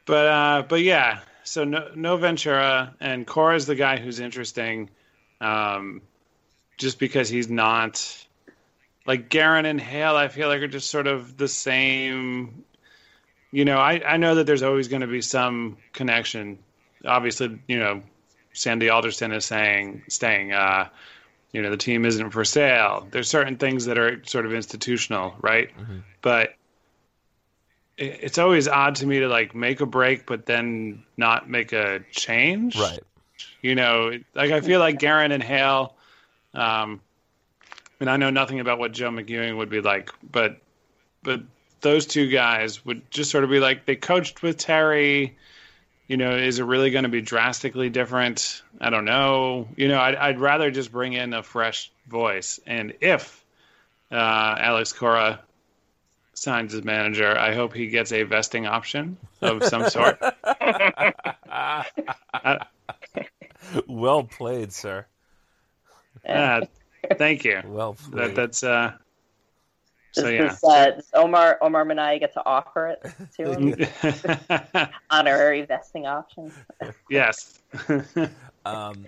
[0.06, 4.90] But uh, but yeah, so no, no Ventura and Cora is the guy who's interesting.
[5.42, 6.02] Um,
[6.78, 8.26] just because he's not
[9.06, 12.64] like Geren and Hale, I feel like are just sort of the same.
[13.52, 16.60] You know, I, I know that there's always going to be some connection.
[17.06, 18.04] Obviously, you know,
[18.54, 20.54] Sandy Alderson is saying staying.
[20.54, 20.90] Uh,
[21.52, 23.08] you know, the team isn't for sale.
[23.12, 25.70] There's certain things that are sort of institutional, right?
[25.78, 26.00] Mm-hmm.
[26.22, 26.56] But
[27.98, 32.02] it's always odd to me to like make a break, but then not make a
[32.12, 32.78] change.
[32.78, 33.00] Right.
[33.62, 35.96] You know, like I feel like Geren and Hale
[36.54, 37.02] um,
[38.00, 40.62] and I know nothing about what Joe McEwing would be like, but
[41.22, 41.42] but
[41.82, 45.38] those two guys would just sort of be like they coached with Terry.
[46.10, 48.64] You know, is it really going to be drastically different?
[48.82, 49.68] I don't know.
[49.78, 52.60] You know, I'd, I'd rather just bring in a fresh voice.
[52.66, 53.46] And if
[54.12, 55.40] uh, Alex Cora
[56.34, 60.20] signs as manager, I hope he gets a vesting option of some sort.
[63.88, 65.06] well played, sir.
[66.28, 66.62] Uh,
[67.18, 67.62] thank you.
[67.68, 68.94] Well, that, that's uh.
[70.12, 70.48] So does, yeah.
[70.48, 70.64] Does,
[71.14, 73.06] uh, Omar Omar Minaya get to offer it
[73.38, 74.90] to him?
[75.10, 76.52] Honorary vesting option.
[77.10, 77.60] yes.
[78.66, 79.06] um,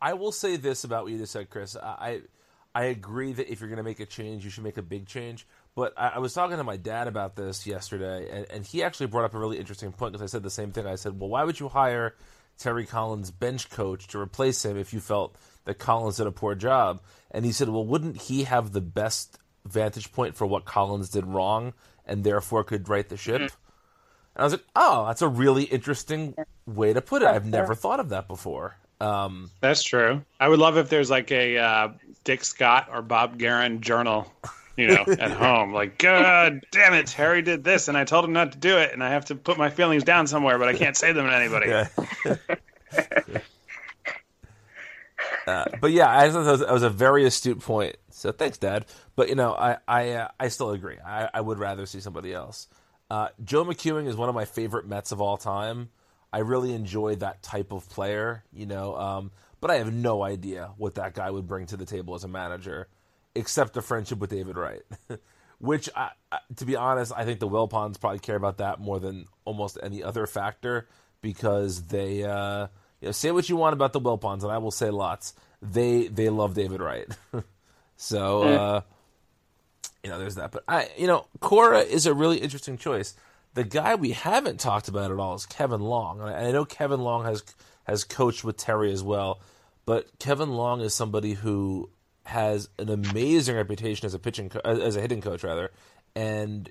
[0.00, 1.76] I will say this about what you just said, Chris.
[1.76, 2.22] I
[2.74, 5.06] I agree that if you're going to make a change, you should make a big
[5.06, 5.46] change.
[5.74, 9.06] But I, I was talking to my dad about this yesterday, and, and he actually
[9.06, 10.86] brought up a really interesting point because I said the same thing.
[10.86, 12.14] I said, "Well, why would you hire
[12.58, 16.54] Terry Collins' bench coach to replace him if you felt that Collins did a poor
[16.54, 17.02] job.
[17.30, 21.26] And he said, well, wouldn't he have the best vantage point for what Collins did
[21.26, 21.74] wrong
[22.06, 23.42] and therefore could right the ship?
[23.42, 23.56] Mm-hmm.
[24.34, 26.34] And I was like, oh, that's a really interesting
[26.66, 27.28] way to put it.
[27.28, 28.76] I've never thought of that before.
[29.00, 30.22] Um, That's true.
[30.40, 31.88] I would love if there's like a uh,
[32.24, 34.32] Dick Scott or Bob Geren journal,
[34.76, 35.72] you know, at home.
[35.72, 38.92] Like, God damn it, Harry did this, and I told him not to do it,
[38.92, 41.34] and I have to put my feelings down somewhere, but I can't say them to
[41.34, 41.68] anybody.
[41.68, 41.88] yeah.
[45.46, 47.96] Uh, but yeah, I thought that was, that was a very astute point.
[48.10, 48.86] So thanks, Dad.
[49.14, 50.98] But you know, I I, uh, I still agree.
[51.04, 52.68] I, I would rather see somebody else.
[53.08, 55.90] Uh, Joe McEwing is one of my favorite Mets of all time.
[56.32, 58.96] I really enjoy that type of player, you know.
[58.96, 59.30] Um,
[59.60, 62.28] but I have no idea what that guy would bring to the table as a
[62.28, 62.88] manager,
[63.34, 64.82] except a friendship with David Wright.
[65.58, 66.10] Which, I,
[66.56, 70.02] to be honest, I think the Wilpons probably care about that more than almost any
[70.02, 70.86] other factor
[71.22, 72.66] because they, uh,
[73.00, 75.34] you know, say what you want about the Wilpons, and I will say lots.
[75.62, 77.06] They they love David Wright,
[77.96, 78.80] so uh,
[80.02, 80.52] you know there's that.
[80.52, 83.14] But I, you know, Cora is a really interesting choice.
[83.54, 86.20] The guy we haven't talked about at all is Kevin Long.
[86.20, 87.42] And I know Kevin Long has
[87.84, 89.40] has coached with Terry as well,
[89.84, 91.90] but Kevin Long is somebody who
[92.24, 95.70] has an amazing reputation as a pitching co- as a hitting coach rather,
[96.14, 96.70] and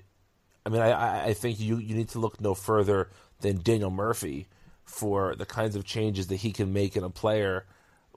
[0.64, 3.10] I mean I, I think you you need to look no further
[3.40, 4.48] than Daniel Murphy
[4.86, 7.66] for the kinds of changes that he can make in a player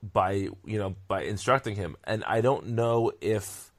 [0.02, 3.70] by you know by instructing him, and I don't know if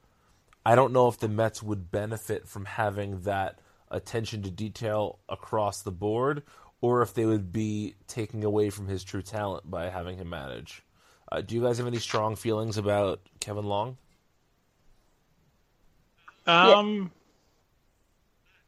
[0.64, 3.58] I don't know if the Mets would benefit from having that
[3.90, 6.44] attention to detail across the board,
[6.80, 10.82] or if they would be taking away from his true talent by having him manage.
[11.30, 13.96] Uh, do you guys have any strong feelings about Kevin Long?
[16.46, 17.10] Um,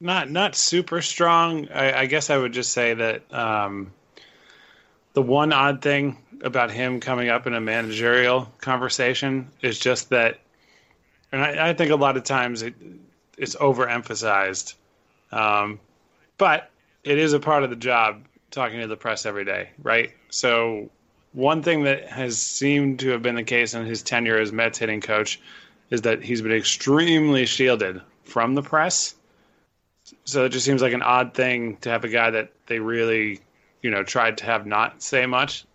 [0.00, 1.68] not not super strong.
[1.68, 3.92] I, I guess I would just say that um,
[5.14, 10.38] the one odd thing about him coming up in a managerial conversation is just that,
[11.32, 12.74] and I, I think a lot of times it,
[13.38, 14.74] it's overemphasized,
[15.32, 15.80] um,
[16.36, 16.70] but
[17.02, 20.12] it is a part of the job talking to the press every day, right?
[20.30, 20.90] So
[21.32, 24.78] one thing that has seemed to have been the case in his tenure as Mets
[24.78, 25.40] hitting coach
[25.90, 29.14] is that he's been extremely shielded from the press.
[30.24, 33.40] So it just seems like an odd thing to have a guy that they really,
[33.84, 35.66] you know, tried to have not say much,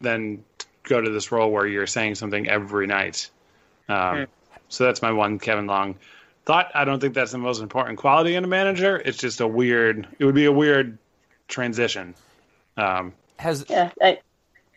[0.00, 0.42] then
[0.84, 3.30] go to this role where you're saying something every night.
[3.86, 4.26] Um,
[4.68, 5.96] So that's my one Kevin Long
[6.46, 6.70] thought.
[6.74, 9.02] I don't think that's the most important quality in a manager.
[9.04, 10.08] It's just a weird.
[10.18, 10.96] It would be a weird
[11.48, 12.14] transition.
[12.78, 14.20] Um, Has Yeah, I,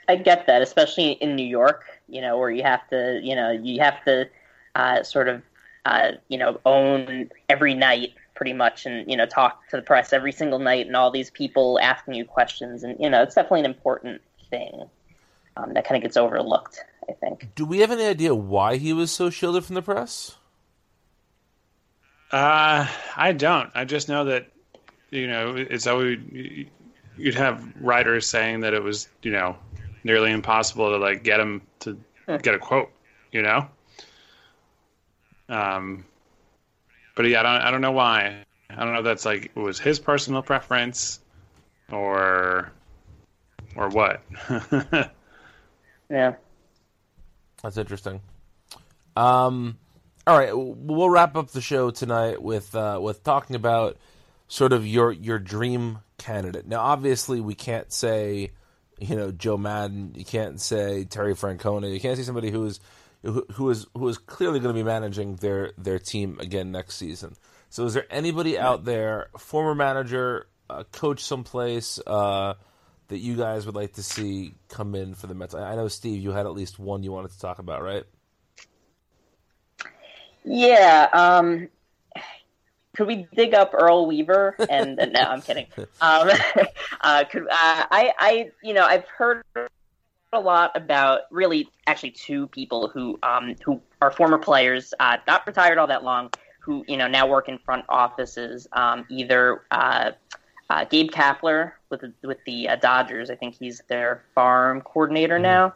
[0.10, 3.52] I get that, especially in New York, you know, where you have to, you know,
[3.52, 4.28] you have to
[4.76, 5.42] uh, sort of,
[5.86, 10.14] uh, you know, own every night pretty much and, you know, talk to the press
[10.14, 12.84] every single night and all these people asking you questions.
[12.84, 14.90] And, you know, it's definitely an important thing
[15.58, 17.54] um, that kind of gets overlooked, I think.
[17.56, 20.38] do we have any idea why he was so shielded from the press?
[22.32, 23.70] Uh, I don't.
[23.76, 24.48] I just know that
[25.12, 26.18] you know it's always
[27.16, 29.56] you'd have writers saying that it was you know
[30.04, 31.96] nearly impossible to like get him to
[32.42, 32.90] get a quote.
[33.32, 33.68] You know.
[35.48, 36.06] Um,
[37.16, 37.62] but yeah, I don't.
[37.62, 38.44] I don't know why.
[38.70, 41.20] I don't know if that's like it was his personal preference
[41.92, 42.72] or
[43.76, 44.22] or what.
[46.14, 46.36] Yeah.
[47.64, 48.22] That's interesting.
[49.16, 49.78] Um,
[50.28, 53.98] all right, we'll wrap up the show tonight with uh, with talking about
[54.48, 56.68] sort of your your dream candidate.
[56.68, 58.52] Now, obviously, we can't say
[59.00, 60.14] you know Joe Maddon.
[60.16, 61.92] You can't say Terry Francona.
[61.92, 62.80] You can't say somebody who is
[63.24, 66.96] who, who is who is clearly going to be managing their their team again next
[66.96, 67.36] season.
[67.70, 72.00] So, is there anybody out there, former manager, uh, coach someplace?
[72.06, 72.54] Uh,
[73.10, 75.54] that you guys would like to see come in for the Mets?
[75.54, 78.04] I I know Steve, you had at least one you wanted to talk about, right?
[80.44, 81.10] Yeah.
[81.14, 81.70] Um,
[82.96, 84.56] could we dig up Earl Weaver?
[84.70, 85.68] And no, I'm kidding.
[85.78, 86.30] Um,
[87.02, 88.14] uh, could uh, I?
[88.18, 89.44] I you know I've heard
[90.36, 95.46] a lot about really actually two people who um, who are former players, uh, not
[95.48, 96.30] retired all that long,
[96.60, 98.68] who you know now work in front offices.
[98.72, 100.12] Um, either uh,
[100.70, 105.40] uh, Gabe Kapler with the, with the uh, Dodgers, I think he's their farm coordinator
[105.40, 105.74] now,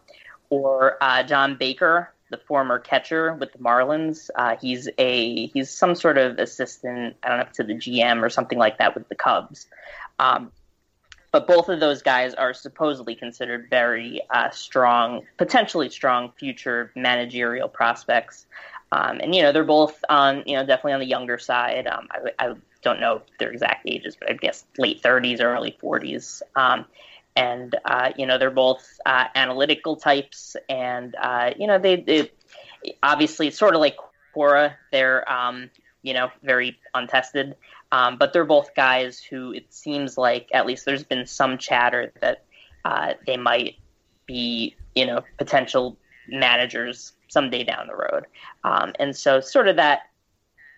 [0.50, 4.30] or uh, John Baker, the former catcher with the Marlins.
[4.36, 8.30] Uh, he's a he's some sort of assistant, I don't know, to the GM or
[8.30, 9.68] something like that with the Cubs.
[10.20, 10.52] Um,
[11.32, 17.68] but both of those guys are supposedly considered very uh, strong, potentially strong future managerial
[17.68, 18.46] prospects.
[18.92, 21.88] Um, and you know they're both on you know definitely on the younger side.
[21.88, 26.42] Um, I, I don't know their exact ages, but I guess late 30s, early 40s.
[26.56, 26.86] Um,
[27.36, 32.32] and uh, you know they're both uh, analytical types, and uh, you know they, they
[33.04, 33.98] obviously sort of like
[34.34, 34.78] Cora.
[34.92, 35.70] They're um,
[36.08, 37.56] you know, very untested.
[37.92, 42.12] Um, but they're both guys who it seems like at least there's been some chatter
[42.22, 42.44] that
[42.84, 43.76] uh, they might
[44.26, 48.26] be, you know, potential managers someday down the road.
[48.64, 50.02] Um, and so, sort of that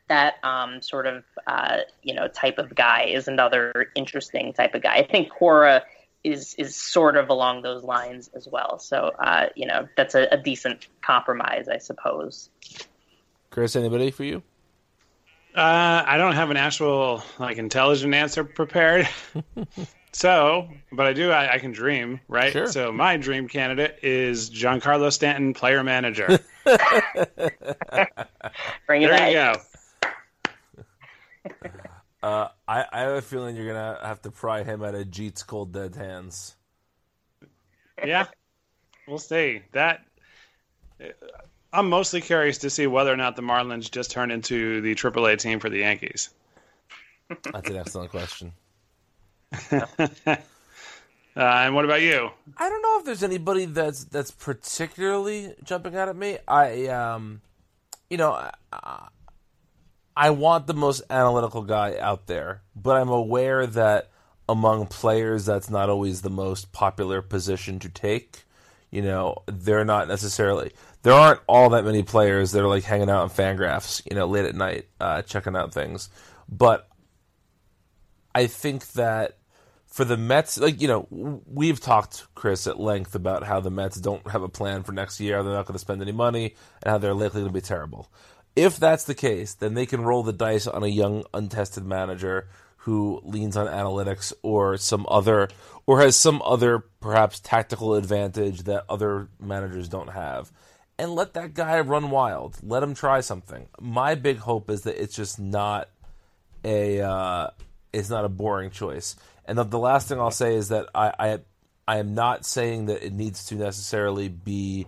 [0.09, 4.83] that um, sort of uh, you know type of guy is another interesting type of
[4.83, 4.95] guy.
[4.95, 5.83] I think Cora
[6.23, 8.77] is is sort of along those lines as well.
[8.79, 12.49] So uh, you know that's a, a, decent compromise, I suppose.
[13.51, 14.43] Chris, anybody for you?
[15.59, 19.09] Uh, I don't have an actual like intelligent answer prepared.
[20.13, 21.31] so, but I do.
[21.31, 22.53] I, I, can dream, right?
[22.53, 22.67] Sure.
[22.67, 26.27] So my dream candidate is Giancarlo Stanton, player manager.
[28.87, 29.33] Bring it there back.
[29.33, 29.55] you go.
[32.21, 35.41] Uh, I, I have a feeling you're gonna have to pry him out of Jeet's
[35.41, 36.57] cold dead hands.
[38.05, 38.25] Yeah,
[39.07, 39.61] we'll see.
[39.71, 40.01] That
[41.71, 45.37] I'm mostly curious to see whether or not the Marlins just turn into the AAA
[45.37, 46.29] team for the Yankees.
[47.43, 48.53] That's an excellent question.
[49.71, 49.87] uh,
[51.35, 52.29] and what about you?
[52.57, 56.37] I don't know if there's anybody that's that's particularly jumping out at me.
[56.47, 57.41] I um,
[58.09, 58.31] you know,
[58.71, 59.07] I,
[60.15, 64.09] I want the most analytical guy out there, but I'm aware that
[64.49, 68.43] among players, that's not always the most popular position to take.
[68.89, 70.73] You know, they're not necessarily.
[71.01, 74.25] There aren't all that many players that are like hanging out on Fangraphs, you know,
[74.25, 76.09] late at night, uh, checking out things.
[76.49, 76.87] But
[78.35, 79.37] I think that
[79.85, 81.07] for the Mets, like you know,
[81.47, 85.19] we've talked, Chris, at length about how the Mets don't have a plan for next
[85.19, 85.41] year.
[85.41, 88.09] They're not going to spend any money, and how they're likely to be terrible.
[88.55, 92.47] If that's the case, then they can roll the dice on a young, untested manager
[92.83, 95.49] who leans on analytics or some other,
[95.85, 100.51] or has some other perhaps tactical advantage that other managers don't have.
[100.99, 102.57] And let that guy run wild.
[102.61, 103.69] Let him try something.
[103.79, 105.87] My big hope is that it's just not
[106.65, 107.51] a, uh,
[107.93, 109.15] it's not a boring choice.
[109.45, 111.39] And the, the last thing I'll say is that I, I,
[111.87, 114.87] I am not saying that it needs to necessarily be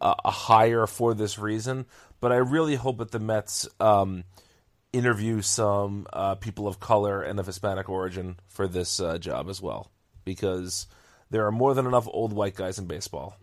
[0.00, 1.86] a, a hire for this reason,
[2.20, 4.24] but I really hope that the Mets um,
[4.92, 9.62] interview some uh, people of color and of Hispanic origin for this uh, job as
[9.62, 9.92] well,
[10.24, 10.88] because
[11.30, 13.36] there are more than enough old white guys in baseball.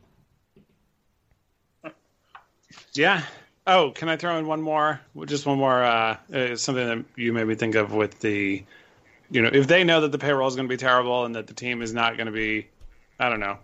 [2.93, 3.23] Yeah.
[3.65, 5.01] Oh, can I throw in one more?
[5.25, 5.83] Just one more.
[5.83, 8.63] Uh, uh, something that you made me think of with the,
[9.29, 11.47] you know, if they know that the payroll is going to be terrible and that
[11.47, 12.67] the team is not going to be,
[13.19, 13.57] I don't know,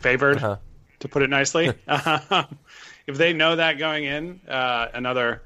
[0.00, 0.56] favored, uh-huh.
[1.00, 1.72] to put it nicely.
[3.06, 5.42] if they know that going in, uh, another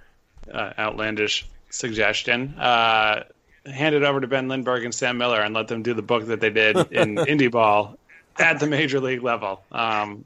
[0.53, 3.25] uh, outlandish suggestion, uh,
[3.67, 6.27] hand it over to Ben Lindbergh and Sam Miller and let them do the book
[6.27, 7.99] that they did in indie ball
[8.39, 9.63] at the major league level.
[9.73, 10.25] Um,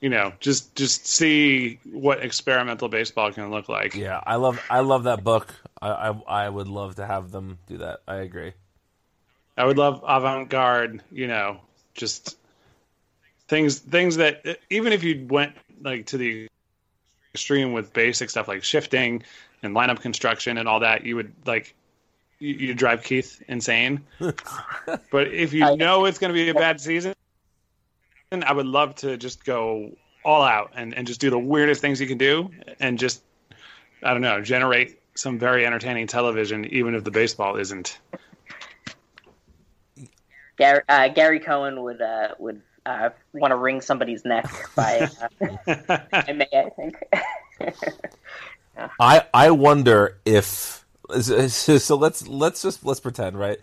[0.00, 3.94] you know, just just see what experimental baseball can look like.
[3.94, 5.54] Yeah, I love I love that book.
[5.80, 8.00] I I, I would love to have them do that.
[8.08, 8.52] I agree.
[9.56, 11.02] I would love avant garde.
[11.12, 11.60] You know,
[11.94, 12.38] just
[13.48, 16.48] things things that even if you went like to the
[17.34, 19.22] extreme with basic stuff like shifting
[19.62, 21.74] and lineup construction and all that, you would like
[22.38, 24.00] you, you drive Keith insane.
[24.18, 27.12] but if you know it's going to be a bad season,
[28.32, 29.90] I would love to just go
[30.24, 33.22] all out and, and just do the weirdest things you can do and just
[34.02, 37.98] I don't know generate some very entertaining television, even if the baseball isn't.
[40.56, 45.10] Gary, uh, Gary Cohen would uh, would uh, want to wring somebody's neck by,
[45.40, 45.46] uh,
[46.10, 47.02] by May, I think.
[48.76, 48.88] yeah.
[49.00, 50.84] I I wonder if
[51.18, 51.96] so.
[51.96, 53.58] Let's let's just let's pretend right.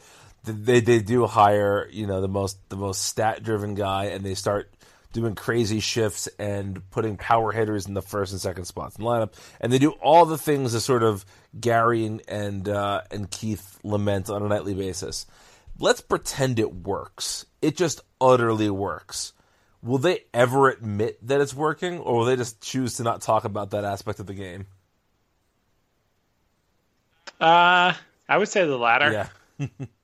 [0.47, 4.33] They they do hire you know the most the most stat driven guy, and they
[4.33, 4.71] start
[5.13, 9.09] doing crazy shifts and putting power hitters in the first and second spots in the
[9.09, 11.25] lineup, and they do all the things that sort of
[11.59, 15.25] Gary and and, uh, and Keith lament on a nightly basis.
[15.79, 17.45] Let's pretend it works.
[17.61, 19.33] It just utterly works.
[19.83, 23.45] Will they ever admit that it's working, or will they just choose to not talk
[23.45, 24.65] about that aspect of the game?
[27.39, 27.93] Uh,
[28.27, 29.29] I would say the latter.
[29.59, 29.67] Yeah.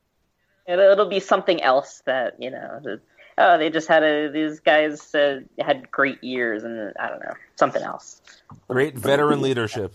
[0.65, 2.79] It'll be something else that you know.
[2.81, 3.01] The,
[3.37, 7.33] oh, they just had a these guys uh, had great years, and I don't know
[7.55, 8.21] something else.
[8.69, 9.93] Great veteran leadership.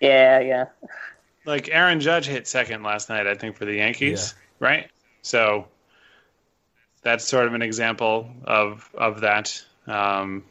[0.00, 0.64] Yeah, yeah.
[1.44, 4.66] Like Aaron Judge hit second last night, I think, for the Yankees, yeah.
[4.66, 4.90] right?
[5.22, 5.66] So
[7.02, 9.62] that's sort of an example of of that.
[9.86, 10.44] Um,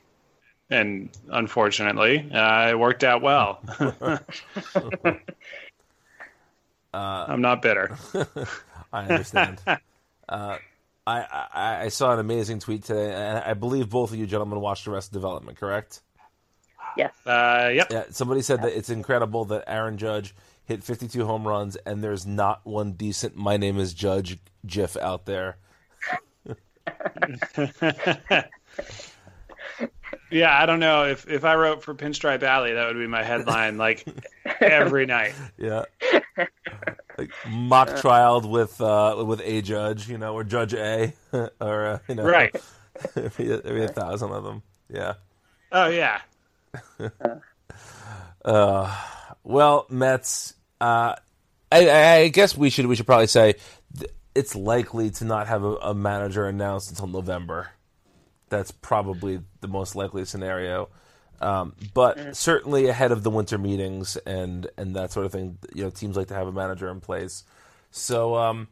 [0.69, 3.61] and unfortunately, uh, it worked out well.
[3.99, 4.17] uh,
[6.93, 7.97] I'm not bitter.
[8.91, 9.61] I understand.
[10.29, 10.57] uh,
[11.05, 14.59] I, I, I saw an amazing tweet today, and I believe both of you gentlemen
[14.59, 16.01] watched Arrested Development, correct?
[16.97, 17.13] Yes.
[17.25, 17.87] Uh, yep.
[17.91, 20.35] Yeah, somebody said that it's incredible that Aaron Judge
[20.65, 25.25] hit 52 home runs and there's not one decent "My name is Judge" GIF out
[25.25, 25.57] there.
[30.31, 33.23] yeah, I don't know if if I wrote for Pinstripe Alley, that would be my
[33.23, 34.05] headline like
[34.61, 35.33] every night.
[35.57, 35.83] Yeah,
[37.17, 41.13] like mock trial with uh, with a judge, you know, or Judge A,
[41.59, 42.55] or uh, you know, Right.
[43.15, 44.61] Maybe, maybe a thousand of them.
[44.89, 45.13] Yeah.
[45.71, 46.19] Oh yeah.
[48.43, 48.95] Uh,
[49.43, 50.53] well, Mets.
[50.81, 51.15] Uh,
[51.71, 53.55] I, I guess we should we should probably say
[54.35, 57.69] it's likely to not have a, a manager announced until November.
[58.49, 60.89] That's probably the most likely scenario.
[61.41, 65.83] Um, but certainly ahead of the winter meetings and and that sort of thing, you
[65.83, 67.43] know, teams like to have a manager in place.
[67.91, 68.67] So um,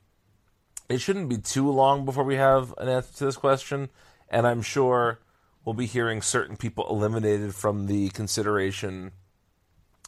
[0.89, 3.89] it shouldn't be too long before we have an answer to this question,
[4.29, 5.19] and I'm sure
[5.63, 9.11] we'll be hearing certain people eliminated from the consideration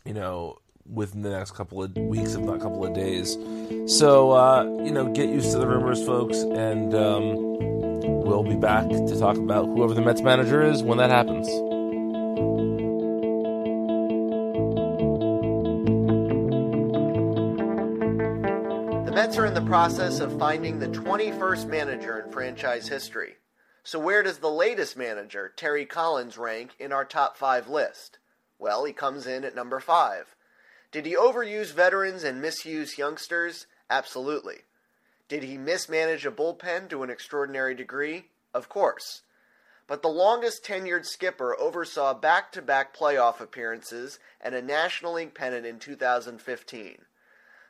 [0.06, 0.58] you know,
[0.92, 3.38] within the next couple of weeks, if not a couple of days.
[3.86, 7.79] So, uh, you know, get used to the rumors, folks, and um,
[8.30, 11.48] we'll be back to talk about whoever the Mets manager is when that happens.
[19.06, 23.38] The Mets are in the process of finding the 21st manager in franchise history.
[23.84, 28.20] So, where does the latest manager, Terry Collins, rank in our top five list?
[28.60, 30.36] Well, he comes in at number five.
[30.92, 33.66] Did he overuse veterans and misuse youngsters?
[33.90, 34.58] Absolutely.
[35.30, 38.26] Did he mismanage a bullpen to an extraordinary degree?
[38.52, 39.22] Of course.
[39.86, 45.36] But the longest tenured skipper oversaw back to back playoff appearances and a National League
[45.36, 47.06] pennant in 2015.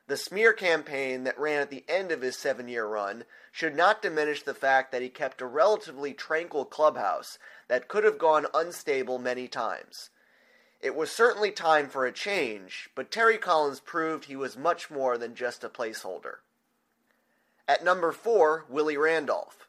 [0.07, 4.01] The smear campaign that ran at the end of his seven year run should not
[4.01, 7.37] diminish the fact that he kept a relatively tranquil clubhouse
[7.67, 10.09] that could have gone unstable many times.
[10.79, 15.17] It was certainly time for a change, but Terry Collins proved he was much more
[15.17, 16.37] than just a placeholder.
[17.69, 19.67] At number four, Willie Randolph.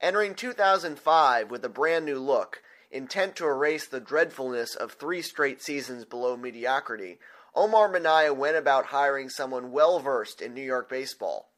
[0.00, 5.60] Entering 2005 with a brand new look, intent to erase the dreadfulness of three straight
[5.60, 7.18] seasons below mediocrity,
[7.56, 11.50] Omar Minaya went about hiring someone well versed in New York baseball.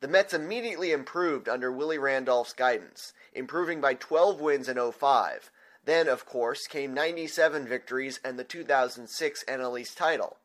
[0.00, 5.50] The Mets immediately improved under Willie Randolph's guidance, improving by 12 wins in 05.
[5.84, 10.38] Then, of course, came 97 victories and the 2006 NL East title.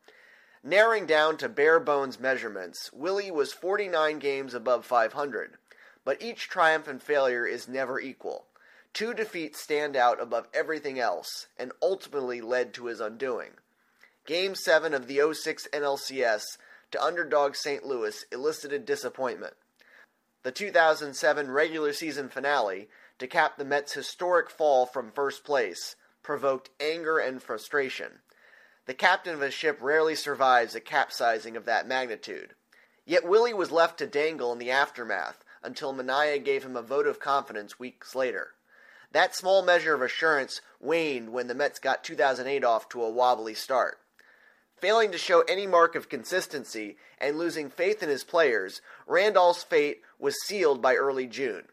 [0.66, 5.58] Narrowing down to bare bones measurements, Willie was 49 games above 500,
[6.04, 8.46] but each triumph and failure is never equal.
[8.92, 13.50] Two defeats stand out above everything else and ultimately led to his undoing.
[14.26, 16.42] Game 7 of the 06 NLCS
[16.90, 17.86] to underdog St.
[17.86, 19.54] Louis elicited disappointment.
[20.42, 22.88] The 2007 regular season finale,
[23.20, 25.94] to cap the Mets' historic fall from first place,
[26.24, 28.18] provoked anger and frustration.
[28.86, 32.54] The captain of a ship rarely survives a capsizing of that magnitude.
[33.04, 37.08] Yet Willie was left to dangle in the aftermath until Minaya gave him a vote
[37.08, 38.54] of confidence weeks later.
[39.10, 43.54] That small measure of assurance waned when the Mets got 2008 off to a wobbly
[43.54, 43.98] start.
[44.76, 50.02] Failing to show any mark of consistency and losing faith in his players, Randolph's fate
[50.18, 51.68] was sealed by early June.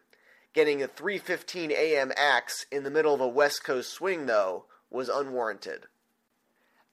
[0.52, 2.12] Getting a 3:15 a.m.
[2.16, 5.86] axe in the middle of a West Coast swing though was unwarranted.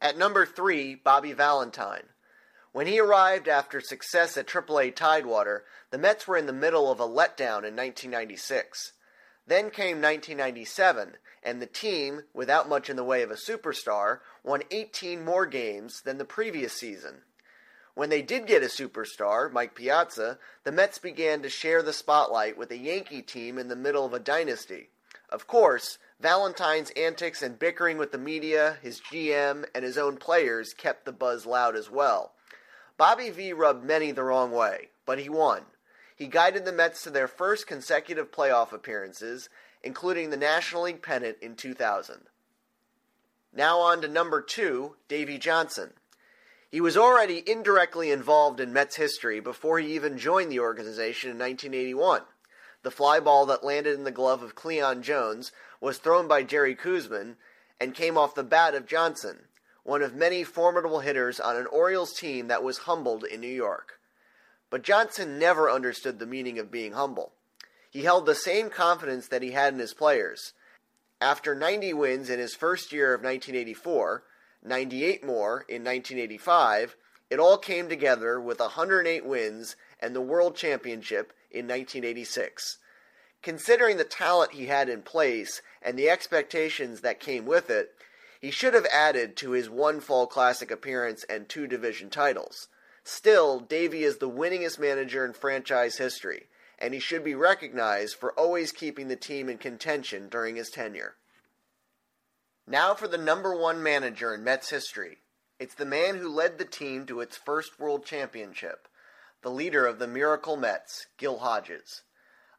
[0.02, 2.10] At number 3, Bobby Valentine.
[2.72, 7.00] When he arrived after success at AAA Tidewater, the Mets were in the middle of
[7.00, 8.94] a letdown in 1996.
[9.46, 14.64] Then came 1997, and the team, without much in the way of a superstar, won
[14.72, 17.22] 18 more games than the previous season.
[17.94, 22.58] When they did get a superstar, Mike Piazza, the Mets began to share the spotlight
[22.58, 24.90] with a Yankee team in the middle of a dynasty.
[25.30, 30.72] Of course, Valentine's antics and bickering with the media, his GM, and his own players
[30.74, 32.34] kept the buzz loud as well.
[32.96, 35.64] Bobby V rubbed many the wrong way, but he won.
[36.16, 39.50] He guided the Mets to their first consecutive playoff appearances,
[39.82, 42.22] including the National League pennant in 2000.
[43.52, 45.94] Now on to number two, Davey Johnson.
[46.70, 51.40] He was already indirectly involved in Mets history before he even joined the organization in
[51.40, 52.22] 1981.
[52.84, 56.76] The fly ball that landed in the glove of Cleon Jones was thrown by Jerry
[56.76, 57.36] Koosman
[57.80, 59.48] and came off the bat of Johnson,
[59.84, 64.00] one of many formidable hitters on an Orioles team that was humbled in New York.
[64.70, 67.34] But Johnson never understood the meaning of being humble.
[67.90, 70.54] He held the same confidence that he had in his players.
[71.20, 74.24] After 90 wins in his first year of 1984,
[74.64, 76.96] 98 more in 1985,
[77.30, 82.78] it all came together with 108 wins and the World Championship in 1986.
[83.42, 87.96] Considering the talent he had in place and the expectations that came with it,
[88.42, 92.68] He should have added to his one Fall Classic appearance and two division titles.
[93.04, 96.48] Still, Davey is the winningest manager in franchise history,
[96.80, 101.16] and he should be recognized for always keeping the team in contention during his tenure.
[102.66, 105.20] Now for the number one manager in Mets history.
[105.60, 108.88] It's the man who led the team to its first World Championship,
[109.42, 112.04] the leader of the Miracle Mets, Gil Hodges.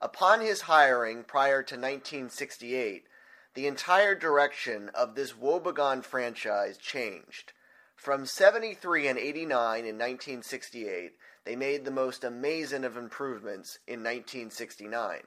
[0.00, 3.04] Upon his hiring prior to 1968,
[3.54, 7.52] the entire direction of this woebegone franchise changed.
[7.94, 11.12] From 73 and 89 in 1968,
[11.44, 15.20] they made the most amazing of improvements in 1969.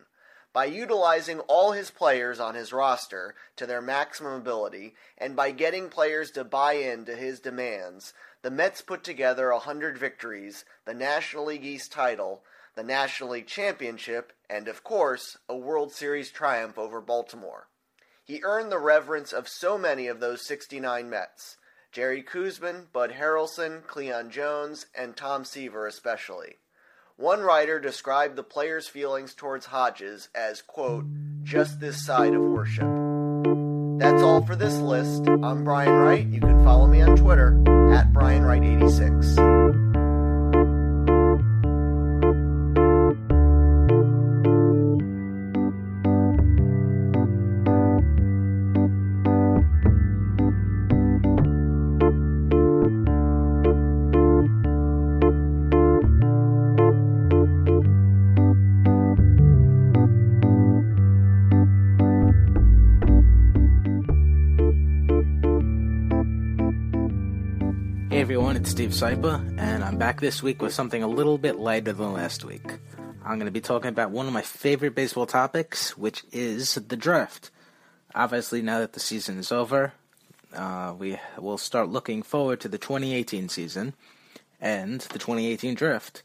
[0.56, 5.90] By utilizing all his players on his roster to their maximum ability, and by getting
[5.90, 11.48] players to buy in to his demands, the Mets put together 100 victories, the National
[11.48, 12.42] League East title,
[12.74, 17.68] the National League Championship, and of course, a World Series triumph over Baltimore.
[18.24, 21.58] He earned the reverence of so many of those 69 Mets
[21.92, 26.60] Jerry Koosman, Bud Harrelson, Cleon Jones, and Tom Seaver especially.
[27.18, 31.06] One writer described the players' feelings towards Hodges as, quote,
[31.44, 32.90] just this side of worship.
[34.00, 35.26] That's all for this list.
[35.30, 36.28] I'm Brian Wright.
[36.28, 37.58] You can follow me on Twitter
[37.94, 39.85] at BrianWright86.
[68.66, 72.14] It's Steve Sypa, and I'm back this week with something a little bit lighter than
[72.14, 72.66] last week.
[73.24, 76.98] I'm going to be talking about one of my favorite baseball topics, which is the
[76.98, 77.52] draft.
[78.16, 79.94] Obviously, now that the season is over,
[80.56, 83.94] uh, we will start looking forward to the 2018 season
[84.60, 86.24] and the 2018 draft.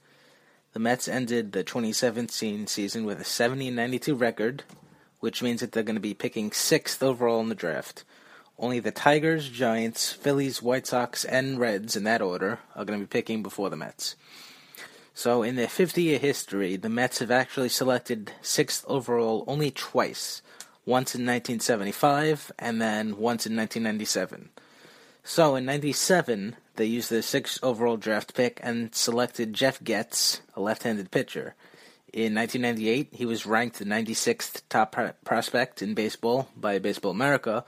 [0.72, 4.62] The Mets ended the 2017 season with a 70 92 record,
[5.18, 8.02] which means that they're going to be picking sixth overall in the draft.
[8.60, 13.06] Only the Tigers, Giants, Phillies, White Sox, and Reds, in that order, are going to
[13.06, 14.16] be picking before the Mets.
[15.14, 20.42] So, in their 50 year history, the Mets have actually selected sixth overall only twice
[20.84, 24.50] once in 1975 and then once in 1997.
[25.24, 30.60] So, in 97, they used their sixth overall draft pick and selected Geoff Goetz, a
[30.60, 31.54] left handed pitcher.
[32.12, 37.64] In 1998, he was ranked the 96th top pro- prospect in baseball by Baseball America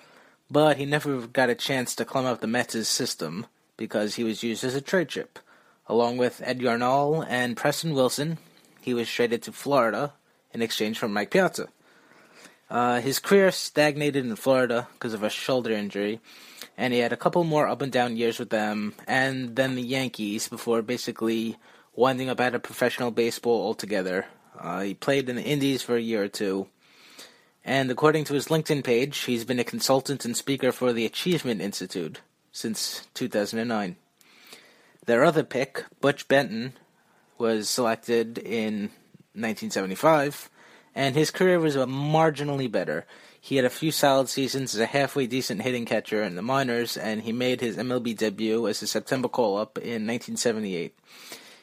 [0.52, 3.46] but he never got a chance to climb up the Mets' system
[3.78, 5.38] because he was used as a trade chip.
[5.86, 8.36] Along with Ed Yarnall and Preston Wilson,
[8.82, 10.12] he was traded to Florida
[10.52, 11.68] in exchange for Mike Piazza.
[12.68, 16.20] Uh, his career stagnated in Florida because of a shoulder injury,
[16.76, 19.82] and he had a couple more up and down years with them, and then the
[19.82, 21.56] Yankees before basically
[21.94, 24.26] winding up out of professional baseball altogether.
[24.58, 26.68] Uh, he played in the Indies for a year or two,
[27.64, 31.60] and according to his LinkedIn page, he's been a consultant and speaker for the Achievement
[31.60, 33.96] Institute since 2009.
[35.06, 36.74] Their other pick, Butch Benton,
[37.38, 38.90] was selected in
[39.34, 40.50] 1975,
[40.94, 43.06] and his career was marginally better.
[43.40, 46.96] He had a few solid seasons as a halfway decent hitting catcher in the minors,
[46.96, 50.96] and he made his MLB debut as a September call up in 1978.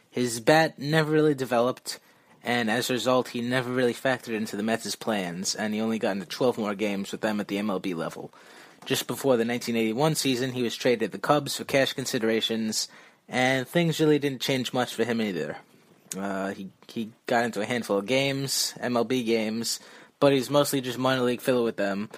[0.10, 2.00] His bat never really developed
[2.50, 6.00] and as a result, he never really factored into the Mets' plans, and he only
[6.00, 8.34] got into 12 more games with them at the MLB level.
[8.86, 12.88] Just before the 1981 season, he was traded to the Cubs for cash considerations,
[13.28, 15.58] and things really didn't change much for him either.
[16.18, 19.80] Uh, he he got into a handful of games, MLB games,
[20.20, 22.10] but he's mostly just minor league filler with them.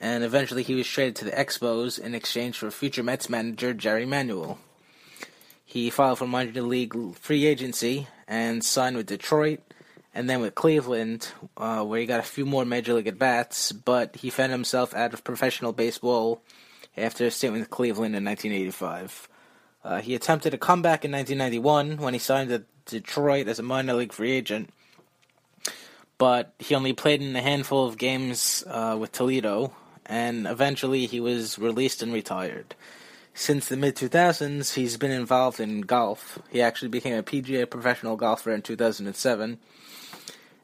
[0.00, 4.06] And eventually, he was traded to the Expos in exchange for future Mets manager Jerry
[4.06, 4.58] Manuel.
[5.62, 9.60] He filed for minor league free agency and signed with Detroit,
[10.14, 13.72] and then with Cleveland, uh, where he got a few more major league at bats,
[13.72, 16.40] but he found himself out of professional baseball
[16.96, 19.28] after stint with Cleveland in 1985.
[19.82, 23.94] Uh, he attempted a comeback in 1991 when he signed with Detroit as a minor
[23.94, 24.70] league free agent,
[26.16, 29.72] but he only played in a handful of games uh, with Toledo,
[30.06, 32.74] and eventually he was released and retired.
[33.34, 36.38] Since the mid 2000s, he's been involved in golf.
[36.50, 39.58] He actually became a PGA professional golfer in 2007.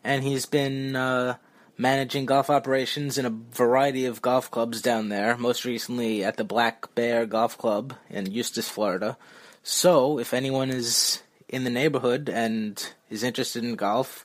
[0.02, 1.36] And he's been uh,
[1.76, 6.44] managing golf operations in a variety of golf clubs down there, most recently at the
[6.44, 9.16] Black Bear Golf Club in Eustis, Florida.
[9.62, 14.24] So, if anyone is in the neighborhood and is interested in golf,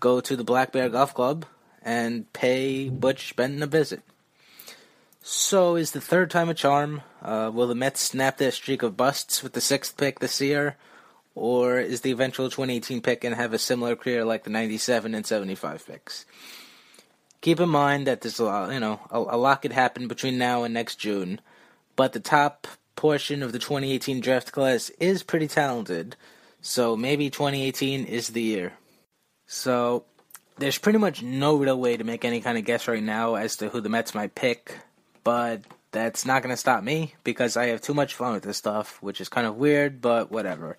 [0.00, 1.46] go to the Black Bear Golf Club
[1.82, 4.02] and pay Butch Benton a visit.
[5.20, 7.02] So, is the third time a charm?
[7.22, 10.76] Uh, will the Mets snap their streak of busts with the sixth pick this year?
[11.34, 15.26] Or is the eventual 2018 pick to have a similar career like the 97 and
[15.26, 16.26] 75 picks?
[17.40, 20.38] Keep in mind that there's a lot, you know, a, a lot could happen between
[20.38, 21.40] now and next June,
[21.96, 22.66] but the top
[22.96, 26.16] portion of the 2018 draft class is pretty talented,
[26.62, 28.72] so maybe 2018 is the year.
[29.46, 30.04] So,
[30.56, 33.56] there's pretty much no real way to make any kind of guess right now as
[33.56, 34.78] to who the Mets might pick,
[35.24, 38.56] but that's not going to stop me because I have too much fun with this
[38.56, 40.78] stuff, which is kind of weird, but whatever.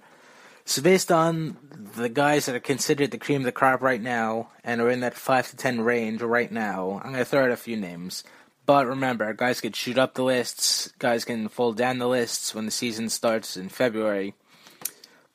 [0.68, 1.57] So, based on
[1.95, 5.01] the guys that are considered the cream of the crop right now and are in
[5.01, 8.24] that 5 to 10 range right now, I'm to throw out a few names.
[8.66, 12.66] But remember, guys can shoot up the lists, guys can fold down the lists when
[12.66, 14.34] the season starts in February.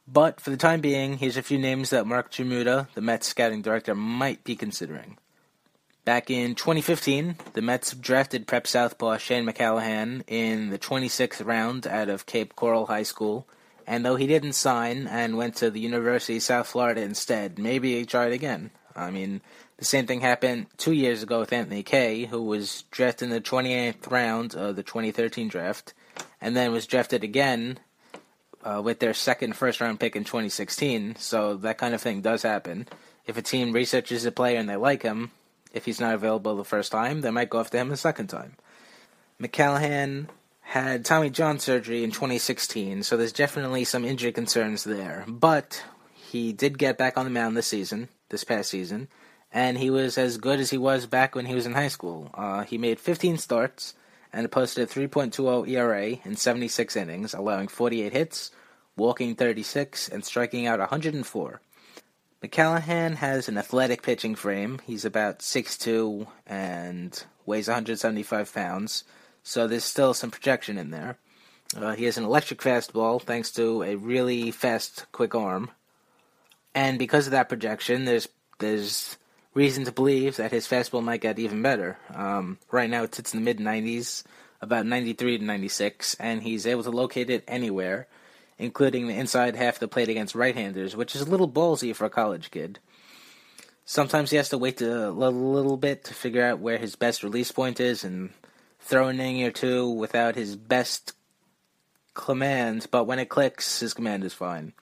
[0.09, 3.63] But for the time being, here's a few names that Marc Tramuta, the Mets scouting
[3.63, 5.17] director, might be considering.
[6.05, 12.09] Back in 2015, the Mets drafted prep southpaw Shane McClanahan in the 26th round out
[12.09, 13.47] of Cape Coral High School
[13.91, 17.99] and though he didn't sign and went to the University of South Florida instead, maybe
[17.99, 18.71] he tried again.
[18.95, 19.41] I mean,
[19.79, 23.41] the same thing happened two years ago with Anthony Kay, who was drafted in the
[23.41, 25.93] 28th round of the 2013 draft,
[26.41, 27.81] and then was drafted again
[28.63, 31.17] uh, with their second first round pick in 2016.
[31.17, 32.87] So that kind of thing does happen.
[33.27, 35.33] If a team researches a player and they like him,
[35.73, 38.55] if he's not available the first time, they might go after him the second time.
[39.43, 40.29] McClanahan
[40.71, 45.25] had Tommy John surgery in 2016, so there's definitely some injury concerns there.
[45.27, 45.83] But
[46.15, 49.09] he did get back on the mound this season, this past season,
[49.53, 52.31] and he was as good as he was back when he was in high school.
[52.35, 53.95] Uh, he made 15 starts
[54.33, 58.53] and posted a 3.20 ERA in 76 innings, allowing 48 hits,
[58.97, 61.61] walking 36, and striking out 104.
[62.45, 64.79] McClanahan has an athletic pitching frame.
[64.87, 69.03] He's about 6'2 and weighs 175 pounds
[69.43, 71.19] so there's still some projection in there.
[71.77, 75.71] Uh, he has an electric fastball thanks to a really fast, quick arm,
[76.75, 78.29] and because of that projection, there's
[78.59, 79.17] there's
[79.55, 81.99] reason to believe that his fastball might get even better.
[82.15, 84.23] Um, right now, it sits in the mid 90s,
[84.61, 88.07] about 93 to 96, and he's able to locate it anywhere,
[88.59, 92.05] including the inside half of the plate against right-handers, which is a little ballsy for
[92.05, 92.79] a college kid.
[93.85, 97.51] Sometimes he has to wait a little bit to figure out where his best release
[97.51, 98.31] point is, and
[98.81, 101.15] throw an inning or two without his best
[102.15, 104.73] commands, but when it clicks, his command is fine.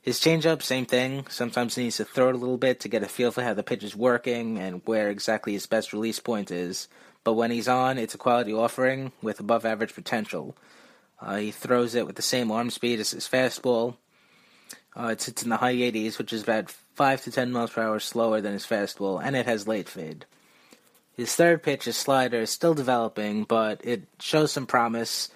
[0.00, 1.26] His changeup, same thing.
[1.28, 3.54] Sometimes he needs to throw it a little bit to get a feel for how
[3.54, 6.88] the pitch is working and where exactly his best release point is.
[7.24, 10.56] But when he's on, it's a quality offering with above average potential.
[11.20, 13.96] Uh, he throws it with the same arm speed as his fastball.
[14.98, 17.82] Uh, it sits in the high 80s, which is about 5 to 10 miles per
[17.82, 20.26] hour slower than his fastball, and it has late fade.
[21.16, 25.28] His third pitch, his slider, is still developing, but it shows some promise,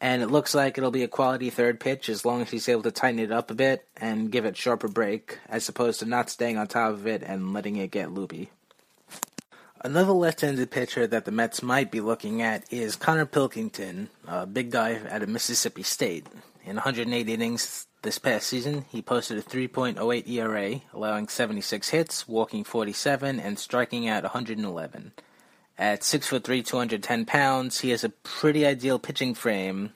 [0.00, 2.82] and it looks like it'll be a quality third pitch as long as he's able
[2.82, 6.30] to tighten it up a bit and give it sharper break, as opposed to not
[6.30, 8.50] staying on top of it and letting it get loopy.
[9.82, 14.70] Another left-handed pitcher that the Mets might be looking at is Connor Pilkington, a big
[14.70, 16.26] guy out of Mississippi State.
[16.66, 22.64] In 108 innings this past season, he posted a 3.08 ERA, allowing 76 hits, walking
[22.64, 25.12] 47, and striking out 111.
[25.78, 29.92] At 6'3", 210 pounds, he has a pretty ideal pitching frame,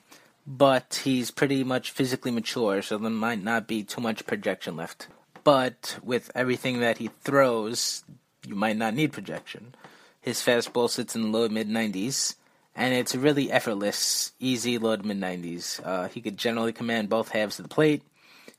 [0.47, 5.09] but he's pretty much physically mature, so there might not be too much projection left.
[5.43, 8.05] But with everything that he throws,
[8.47, 9.75] you might not need projection.
[10.21, 12.35] His fastball sits in the low mid 90s,
[12.77, 15.81] and it's really effortless, easy low to mid 90s.
[15.85, 18.03] Uh, he could generally command both halves of the plate.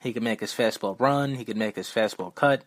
[0.02, 1.36] He could make his fastball run.
[1.36, 2.64] He could make his fastball cut.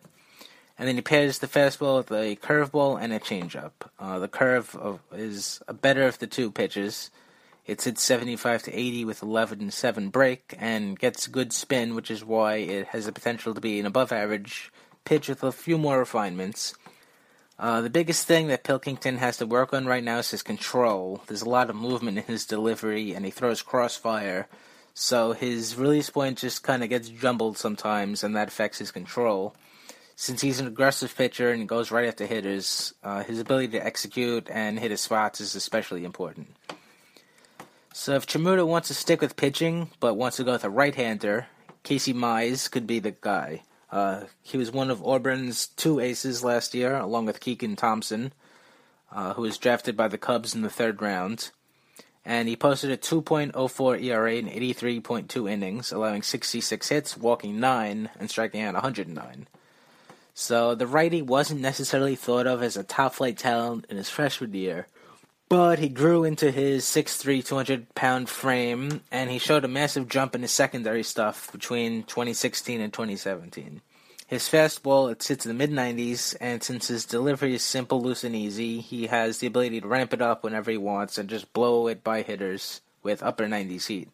[0.77, 3.71] And then he pairs the fastball with a curveball and a changeup.
[3.99, 7.09] Uh, the curve of, is a better of the two pitches.
[7.65, 12.09] It's at 75 to 80 with 11 and 7 break and gets good spin, which
[12.09, 14.71] is why it has the potential to be an above average
[15.05, 16.73] pitch with a few more refinements.
[17.59, 21.21] Uh, the biggest thing that Pilkington has to work on right now is his control.
[21.27, 24.47] There's a lot of movement in his delivery, and he throws crossfire,
[24.93, 29.55] so his release point just kind of gets jumbled sometimes, and that affects his control.
[30.15, 34.49] Since he's an aggressive pitcher and goes right after hitters, uh, his ability to execute
[34.49, 36.55] and hit his spots is especially important.
[37.93, 41.47] So if Tramuta wants to stick with pitching, but wants to go with a right-hander,
[41.83, 43.63] Casey Mize could be the guy.
[43.91, 48.33] Uh, he was one of Auburn's two aces last year, along with Keegan Thompson,
[49.11, 51.51] uh, who was drafted by the Cubs in the third round.
[52.25, 58.29] And he posted a 2.04 ERA in 83.2 innings, allowing 66 hits, walking 9, and
[58.29, 59.47] striking out 109.
[60.35, 64.53] So the righty wasn't necessarily thought of as a top flight talent in his freshman
[64.53, 64.87] year,
[65.49, 70.35] But he grew into his 6'3", 200 pound frame, and he showed a massive jump
[70.35, 73.81] in his secondary stuff between 2016 and 2017.
[74.27, 78.23] His fastball it sits in the mid 90s, and since his delivery is simple, loose,
[78.23, 81.51] and easy, he has the ability to ramp it up whenever he wants and just
[81.51, 84.09] blow it by hitters with upper 90s heat.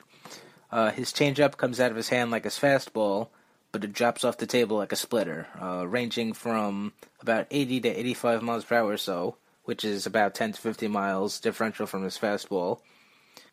[0.72, 3.28] Uh, his changeup comes out of his hand like his fastball,
[3.74, 7.90] but it drops off the table like a splitter, uh, ranging from about 80 to
[7.90, 12.04] 85 miles per hour or so, which is about 10 to 50 miles differential from
[12.04, 12.80] his fastball.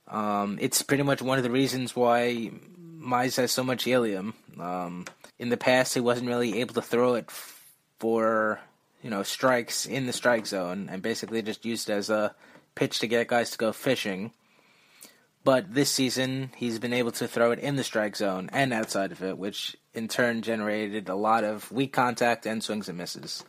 [0.09, 2.51] Um, it's pretty much one of the reasons why
[2.99, 4.35] Mize has so much helium.
[4.59, 5.07] Um,
[5.39, 8.61] in the past, he wasn't really able to throw it for
[9.03, 12.35] you know strikes in the strike zone, and basically just used as a
[12.75, 14.33] pitch to get guys to go fishing.
[15.45, 19.11] But this season, he's been able to throw it in the strike zone and outside
[19.11, 23.45] of it, which in turn generated a lot of weak contact and swings and misses.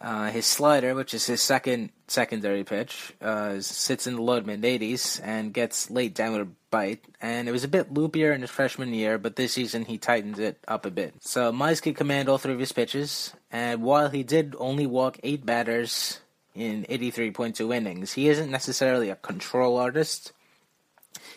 [0.00, 4.62] Uh, his slider, which is his second secondary pitch, uh, sits in the low mid
[4.62, 7.04] 80s and gets late downward bite.
[7.20, 10.38] And it was a bit loopier in his freshman year, but this season he tightened
[10.38, 11.14] it up a bit.
[11.20, 15.18] So Mize could command all three of his pitches, and while he did only walk
[15.22, 16.18] eight batters
[16.54, 20.32] in 83.2 innings, he isn't necessarily a control artist.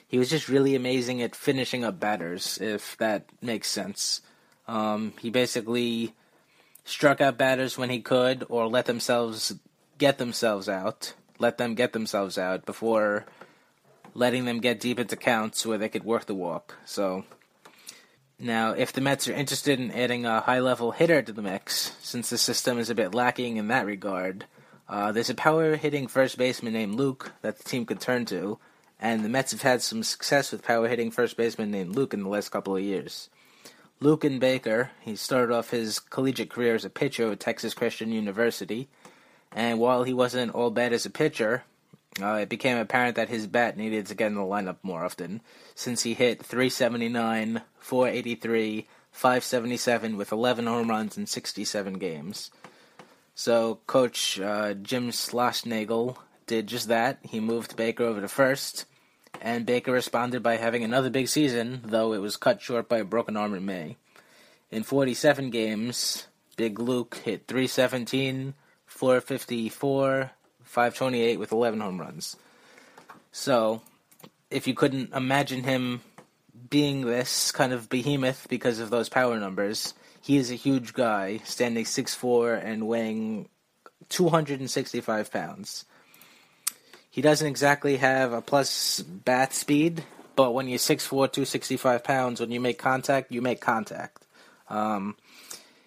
[0.08, 4.22] He was just really amazing at finishing up batters, if that makes sense.
[4.68, 6.14] Um, he basically
[6.88, 9.54] struck out batters when he could, or let themselves
[9.98, 13.26] get themselves out, let them get themselves out before
[14.14, 16.76] letting them get deep into counts where they could work the walk.
[16.86, 17.26] So
[18.40, 22.30] now, if the Mets are interested in adding a high-level hitter to the mix, since
[22.30, 24.46] the system is a bit lacking in that regard,
[24.88, 28.60] uh, there's a power-hitting first baseman named Luke that the team could turn to,
[29.00, 32.30] and the Mets have had some success with power-hitting first baseman named Luke in the
[32.30, 33.30] last couple of years.
[34.02, 38.90] Luken Baker, he started off his collegiate career as a pitcher at Texas Christian University,
[39.52, 41.64] and while he wasn't all bad as a pitcher,
[42.22, 45.42] uh, it became apparent that his bat needed to get in the lineup more often,
[45.74, 52.52] since he hit 379, 483, 577 with 11 home runs in 67 games.
[53.34, 57.20] So, Coach uh, Jim Schlossnagle did just that.
[57.24, 58.86] He moved Baker over to first
[59.42, 63.06] and Baker responded by having another big season, though it was cut short by a
[63.06, 63.98] broken arm in May.
[64.72, 66.28] In 47 games,
[66.58, 68.54] Big Luke hit 317,
[68.86, 70.32] 454,
[70.64, 72.36] 528 with 11 home runs.
[73.32, 73.82] So,
[74.50, 76.02] if you couldn't imagine him
[76.70, 81.40] being this kind of behemoth because of those power numbers, he is a huge guy,
[81.44, 83.50] standing 6'4 and weighing
[84.10, 85.86] 265 pounds.
[87.18, 90.04] He doesn't exactly have a plus bat speed,
[90.36, 94.24] but when you're 6'4", 265 pounds, when you make contact, you make contact.
[94.70, 95.18] Um,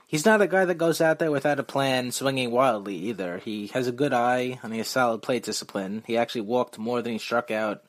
[0.08, 3.38] he's not a guy that goes out there without a plan, swinging wildly either.
[3.38, 6.02] He has a good eye and he has solid plate discipline.
[6.04, 7.84] He actually walked more than he struck out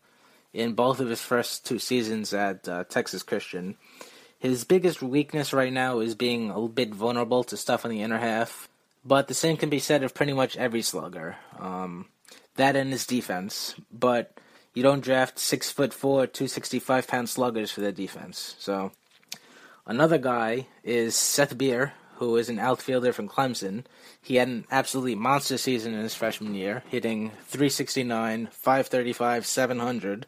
[0.54, 3.76] in both of his first two seasons at uh, Texas Christian.
[4.38, 8.20] His biggest weakness right now is being a bit vulnerable to stuff on the inner
[8.20, 8.70] half,
[9.04, 11.38] but the same can be said of pretty much every slugger.
[11.58, 12.06] Um,
[12.62, 13.76] that and his defense.
[13.91, 14.38] But
[14.74, 18.55] you don't draft six foot four, two sixty five pound sluggers for their defense.
[18.59, 18.91] So
[19.86, 23.84] another guy is Seth Beer, who is an outfielder from Clemson.
[24.22, 30.28] He had an absolutely monster season in his freshman year, hitting 369, 535, 700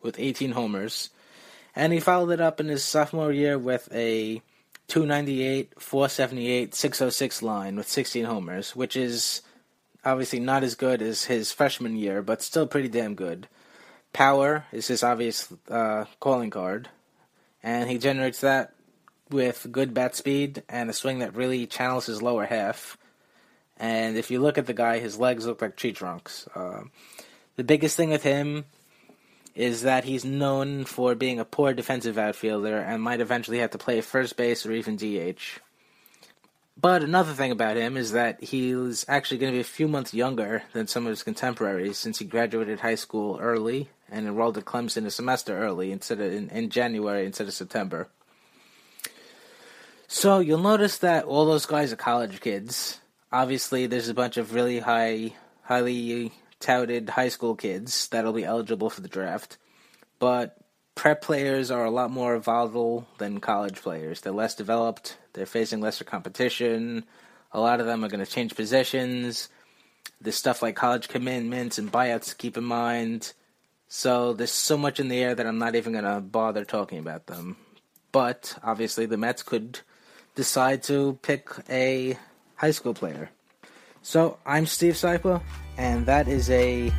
[0.00, 1.10] with 18 homers.
[1.76, 4.40] And he followed it up in his sophomore year with a
[4.88, 9.42] 298, 478, 606 line with 16 homers, which is
[10.04, 13.48] obviously not as good as his freshman year, but still pretty damn good.
[14.12, 16.88] Power is his obvious uh, calling card,
[17.62, 18.74] and he generates that
[19.30, 22.96] with good bat speed and a swing that really channels his lower half.
[23.76, 26.46] And if you look at the guy, his legs look like tree trunks.
[26.54, 26.82] Uh,
[27.56, 28.64] the biggest thing with him
[29.54, 33.78] is that he's known for being a poor defensive outfielder and might eventually have to
[33.78, 35.60] play first base or even DH.
[36.76, 40.12] But another thing about him is that he's actually going to be a few months
[40.12, 44.64] younger than some of his contemporaries since he graduated high school early and enrolled at
[44.64, 48.08] Clemson a semester early instead of in, in January instead of September.
[50.08, 53.00] So you'll notice that all those guys are college kids.
[53.32, 58.90] Obviously, there's a bunch of really high, highly touted high school kids that'll be eligible
[58.90, 59.58] for the draft.
[60.18, 60.56] But
[60.94, 64.20] prep players are a lot more volatile than college players.
[64.20, 67.04] They're less developed, they're facing lesser competition.
[67.52, 69.48] A lot of them are going to change positions.
[70.20, 73.32] There's stuff like college commitments and buyouts to keep in mind.
[73.88, 76.98] So there's so much in the air that I'm not even going to bother talking
[76.98, 77.56] about them.
[78.10, 79.80] But obviously, the Mets could
[80.34, 82.18] decide to pick a
[82.56, 83.30] high school player.
[84.02, 85.42] So I'm Steve Sypa,
[85.76, 86.92] and that is a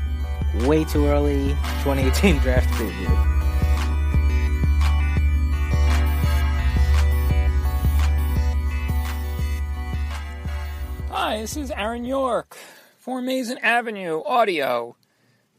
[0.61, 1.49] way too early
[1.83, 3.34] 2018 draft preview.
[11.17, 12.57] Hi, this is Aaron York
[12.99, 14.97] for Amazin' Avenue Audio,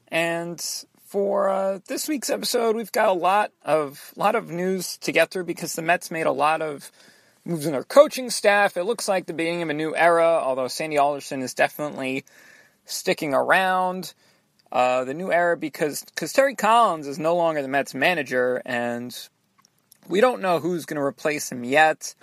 [0.09, 0.63] and
[1.07, 5.31] for uh, this week's episode, we've got a lot of lot of news to get
[5.31, 6.93] through because the Mets made a lot of
[7.47, 8.77] moves in their coaching staff.
[8.77, 12.27] It looks like the beginning of a new era, although Sandy Alderson is definitely
[12.85, 14.13] sticking around.
[14.71, 19.17] Uh, the new era because because Terry Collins is no longer the Mets manager, and
[20.07, 22.15] we don't know who's going to replace him yet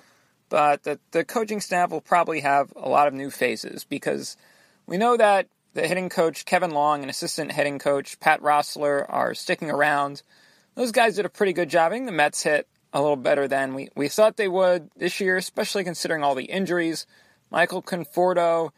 [0.54, 4.38] but the, the coaching staff will probably have a lot of new faces because
[4.86, 9.34] we know that the hitting coach Kevin Long and assistant hitting coach Pat Roessler are
[9.34, 10.22] sticking around.
[10.76, 11.92] Those guys did a pretty good job.
[11.92, 15.20] I think the Mets hit a little better than we, we thought they would this
[15.20, 17.08] year, especially considering all the injuries.
[17.50, 18.70] Michael Conforto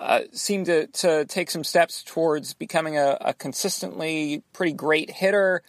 [0.00, 5.62] uh, seemed to, to take some steps towards becoming a, a consistently pretty great hitter,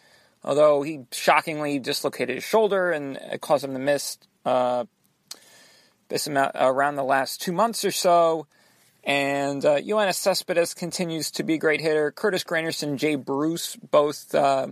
[0.43, 4.85] although he shockingly dislocated his shoulder and it caused him to miss uh,
[6.09, 8.47] this amount around the last two months or so.
[9.03, 12.11] And uh, Yoenis Cespedes continues to be a great hitter.
[12.11, 14.35] Curtis Granderson, Jay Bruce, both.
[14.35, 14.67] Uh,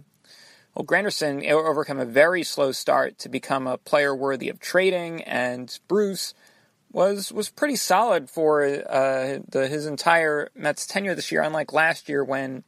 [0.75, 5.79] well, Granderson overcome a very slow start to become a player worthy of trading, and
[5.87, 6.33] Bruce
[6.91, 11.41] was was pretty solid for uh, the, his entire Mets tenure this year.
[11.41, 12.65] Unlike last year when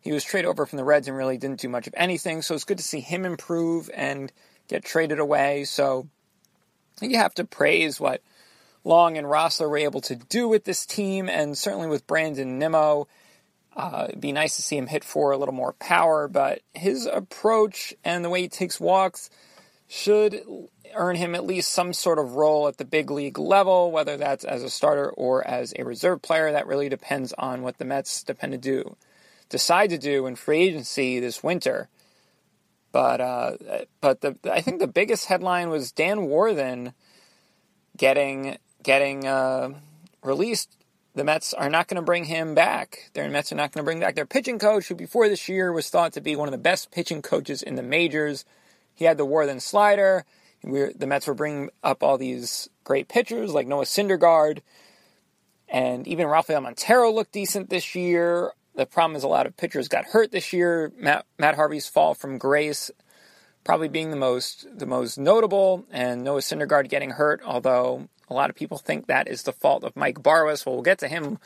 [0.00, 2.54] he was traded over from the Reds and really didn't do much of anything, so
[2.54, 4.30] it's good to see him improve and
[4.68, 5.64] get traded away.
[5.64, 6.08] So
[7.00, 8.22] you have to praise what
[8.84, 13.08] Long and Roessler were able to do with this team, and certainly with Brandon Nimmo.
[13.76, 17.04] Uh, it'd be nice to see him hit for a little more power, but his
[17.04, 19.28] approach and the way he takes walks
[19.86, 20.40] should
[20.94, 24.44] earn him at least some sort of role at the big league level, whether that's
[24.44, 26.52] as a starter or as a reserve player.
[26.52, 28.96] That really depends on what the Mets depend to do,
[29.50, 31.88] decide to do in free agency this winter.
[32.96, 33.56] But uh,
[34.00, 36.94] but the I think the biggest headline was Dan Warthen
[37.94, 39.74] getting getting uh,
[40.22, 40.74] released.
[41.14, 43.10] The Mets are not going to bring him back.
[43.12, 45.74] Their Mets are not going to bring back their pitching coach, who before this year
[45.74, 48.46] was thought to be one of the best pitching coaches in the majors.
[48.94, 50.24] He had the Warthen slider.
[50.64, 54.60] We the Mets were bringing up all these great pitchers like Noah Syndergaard,
[55.68, 58.52] and even Rafael Montero looked decent this year.
[58.76, 60.92] The problem is a lot of pitchers got hurt this year.
[60.98, 62.90] Matt, Matt Harvey's fall from grace
[63.66, 67.42] probably being the most the most notable, and Noah Syndergaard getting hurt.
[67.44, 70.64] Although a lot of people think that is the fault of Mike Barwis.
[70.64, 71.38] Well, we'll get to him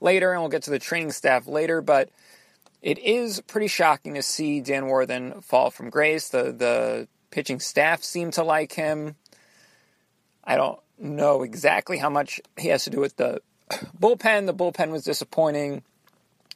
[0.00, 1.80] later, and we'll get to the training staff later.
[1.80, 2.10] But
[2.82, 6.28] it is pretty shocking to see Dan Warthen fall from grace.
[6.28, 9.14] The the pitching staff seem to like him.
[10.42, 13.40] I don't know exactly how much he has to do with the
[13.98, 14.46] bullpen.
[14.46, 15.84] The bullpen was disappointing.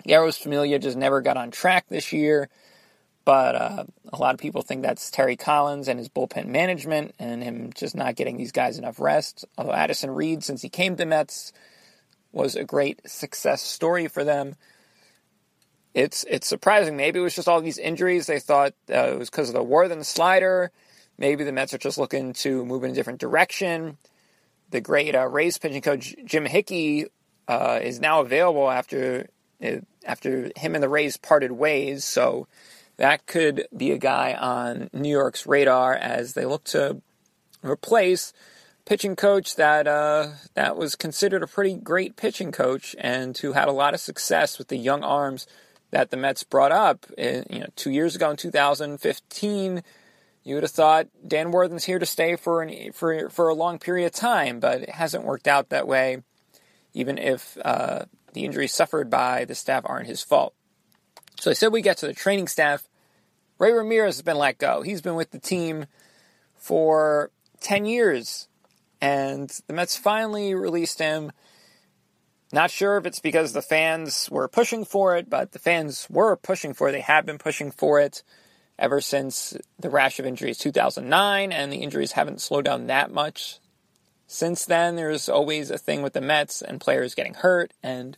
[0.07, 2.49] Jeurys Familia just never got on track this year.
[3.25, 7.43] But uh, a lot of people think that's Terry Collins and his bullpen management and
[7.43, 9.45] him just not getting these guys enough rest.
[9.57, 11.53] Although Addison Reed, since he came to Mets,
[12.33, 14.57] was a great success story for them.
[15.95, 16.97] It's it's surprising.
[16.97, 18.27] Maybe it was just all these injuries.
[18.27, 20.73] They thought uh, it was because of the Warthen slider.
[21.19, 23.99] Maybe the Mets are just looking to move in a different direction.
[24.71, 27.07] The great uh, Rays pitching coach Jim Hickey
[27.47, 29.29] uh, is now available after
[30.05, 32.05] after him and the Rays parted ways.
[32.05, 32.47] So
[32.97, 37.01] that could be a guy on New York's radar as they look to
[37.63, 38.33] replace
[38.85, 43.69] pitching coach that uh, that was considered a pretty great pitching coach and who had
[43.69, 45.47] a lot of success with the young arms
[45.91, 47.07] that the Mets brought up.
[47.17, 49.83] In, you know, two years ago in 2015,
[50.45, 53.79] you would have thought Dan Warthen's here to stay for an, for for a long
[53.79, 56.23] period of time, but it hasn't worked out that way.
[56.95, 60.55] Even if uh, the injuries suffered by the staff aren't his fault.
[61.41, 62.89] So I said we get to the training staff.
[63.59, 64.83] Ray Ramirez has been let go.
[64.83, 65.87] He's been with the team
[66.57, 67.31] for
[67.61, 68.49] 10 years,
[69.01, 71.33] and the Mets finally released him.
[72.53, 76.37] Not sure if it's because the fans were pushing for it, but the fans were
[76.37, 76.93] pushing for it.
[76.93, 78.23] They have been pushing for it
[78.79, 83.59] ever since the rash of injuries 2009, and the injuries haven't slowed down that much
[84.33, 84.97] since then.
[84.97, 88.17] There's always a thing with the Mets and players getting hurt and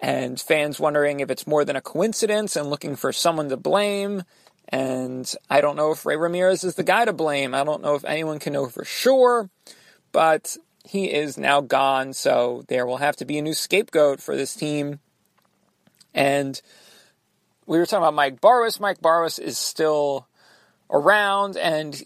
[0.00, 4.22] and fans wondering if it's more than a coincidence and looking for someone to blame.
[4.68, 7.54] And I don't know if Ray Ramirez is the guy to blame.
[7.54, 9.48] I don't know if anyone can know for sure,
[10.12, 10.56] but
[10.86, 14.54] he is now gone, so there will have to be a new scapegoat for this
[14.54, 15.00] team.
[16.12, 16.60] And
[17.66, 18.80] we were talking about Mike Barwis.
[18.80, 20.26] Mike Barwis is still
[20.90, 22.02] around, and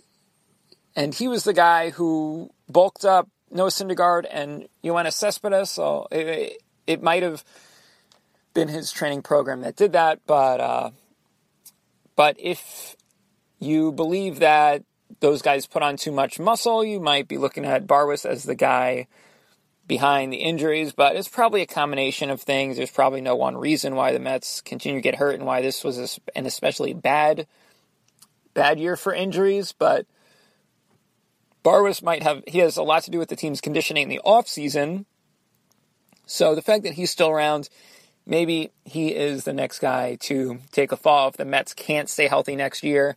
[0.99, 5.70] and he was the guy who bulked up Noah Syndergaard and Yoenis Cespedes.
[5.70, 7.44] So it, it might have
[8.53, 10.18] been his training program that did that.
[10.26, 10.90] But uh,
[12.16, 12.96] but if
[13.61, 14.82] you believe that
[15.20, 18.57] those guys put on too much muscle, you might be looking at Barwis as the
[18.57, 19.07] guy
[19.86, 22.76] behind the injuries, but it's probably a combination of things.
[22.76, 25.84] There's probably no one reason why the Mets continue to get hurt and why this
[25.84, 27.46] was an especially bad
[28.53, 30.05] bad year for injuries, but
[31.68, 34.20] Barwis might have he has a lot to do with the team's conditioning in the
[34.20, 35.04] off season.
[36.24, 37.68] So the fact that he's still around,
[38.24, 42.26] maybe he is the next guy to take a fall if the Mets can't stay
[42.26, 43.16] healthy next year.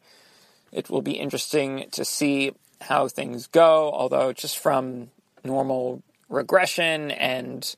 [0.74, 5.12] It will be interesting to see how things go, although just from
[5.46, 7.74] normal regression and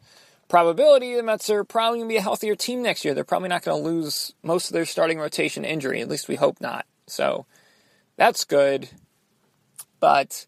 [0.48, 3.14] probability, the Mets are probably going to be a healthier team next year.
[3.14, 6.02] They're probably not going to lose most of their starting rotation injury.
[6.02, 6.88] At least we hope not.
[7.06, 7.46] So
[8.18, 8.90] that's good.
[10.00, 10.48] But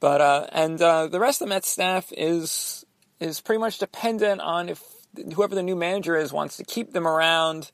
[0.00, 2.84] but uh, and uh, the rest of the Mets staff is
[3.20, 4.82] is pretty much dependent on if
[5.34, 7.70] whoever the new manager is wants to keep them around.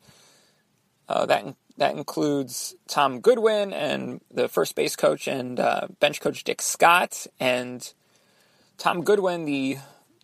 [1.08, 6.44] Uh, that that includes Tom Goodwin and the first base coach and uh, bench coach
[6.44, 7.92] Dick Scott and
[8.78, 9.78] Tom Goodwin, the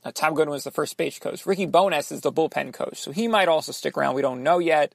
[0.05, 1.47] uh, Tom Goodwin is the first base coach.
[1.47, 4.15] Ricky Bones is the bullpen coach, so he might also stick around.
[4.15, 4.93] We don't know yet.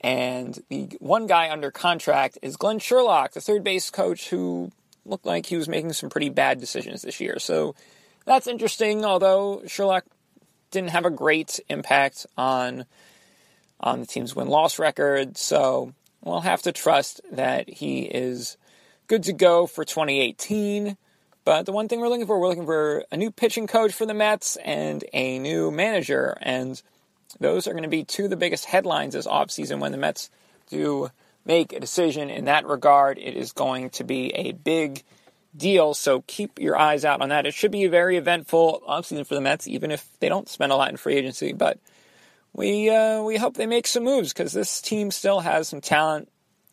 [0.00, 4.72] And the one guy under contract is Glenn Sherlock, the third base coach, who
[5.04, 7.38] looked like he was making some pretty bad decisions this year.
[7.38, 7.74] So
[8.24, 9.04] that's interesting.
[9.04, 10.04] Although Sherlock
[10.70, 12.84] didn't have a great impact on
[13.80, 15.92] on the team's win loss record, so
[16.22, 18.56] we'll have to trust that he is
[19.08, 20.96] good to go for 2018.
[21.44, 24.06] But the one thing we're looking for, we're looking for a new pitching coach for
[24.06, 26.38] the Mets and a new manager.
[26.40, 26.80] And
[27.40, 30.30] those are going to be two of the biggest headlines this offseason when the Mets
[30.70, 31.10] do
[31.44, 33.18] make a decision in that regard.
[33.18, 35.02] It is going to be a big
[35.56, 37.46] deal, so keep your eyes out on that.
[37.46, 40.72] It should be a very eventful offseason for the Mets, even if they don't spend
[40.72, 41.52] a lot in free agency.
[41.52, 41.78] But
[42.52, 46.30] we uh, we hope they make some moves because this team still has some talent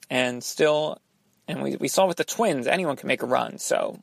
[0.09, 0.99] and still,
[1.47, 3.57] and we, we saw with the Twins, anyone can make a run.
[3.57, 3.99] So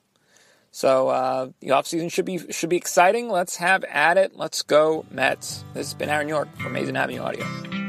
[0.77, 3.31] so uh, the offseason should be should be exciting.
[3.31, 4.37] Let's have at it.
[4.37, 5.65] Let's go Mets.
[5.73, 7.86] This has been Aaron York from Amazin' Avenue Audio.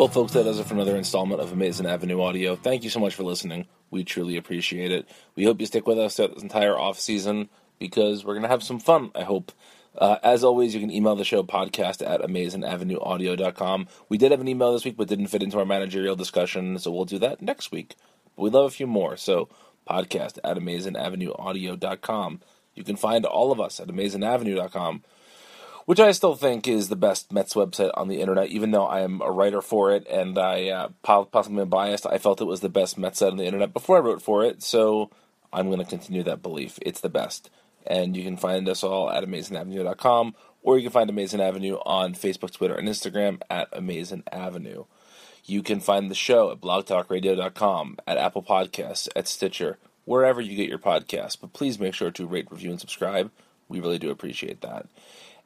[0.00, 2.56] Well, folks, that does it for another installment of Amazin' Avenue Audio.
[2.56, 3.66] Thank you so much for listening.
[3.90, 5.06] We truly appreciate it.
[5.36, 8.48] We hope you stick with us throughout this entire off season because we're going to
[8.48, 9.52] have some fun, I hope.
[9.94, 13.88] Uh, as always, you can email the show podcast at amazingavenueaudio.com.
[14.08, 16.90] We did have an email this week, but didn't fit into our managerial discussion, so
[16.90, 17.94] we'll do that next week.
[18.36, 19.50] But we'd love a few more, so
[19.86, 22.40] podcast at amazingavenueaudio.com.
[22.74, 25.02] You can find all of us at amazingavenue.com
[25.90, 29.00] which I still think is the best Mets website on the internet, even though I
[29.00, 32.06] am a writer for it and I uh, possibly am biased.
[32.06, 34.44] I felt it was the best Mets site on the internet before I wrote for
[34.44, 35.10] it, so
[35.52, 36.78] I'm going to continue that belief.
[36.82, 37.50] It's the best.
[37.84, 42.14] And you can find us all at amazingavenue.com, or you can find Amazin' Avenue on
[42.14, 44.84] Facebook, Twitter, and Instagram at Amazin' Avenue.
[45.44, 50.68] You can find the show at blogtalkradio.com, at Apple Podcasts, at Stitcher, wherever you get
[50.68, 51.36] your podcasts.
[51.40, 53.32] But please make sure to rate, review, and subscribe.
[53.68, 54.86] We really do appreciate that.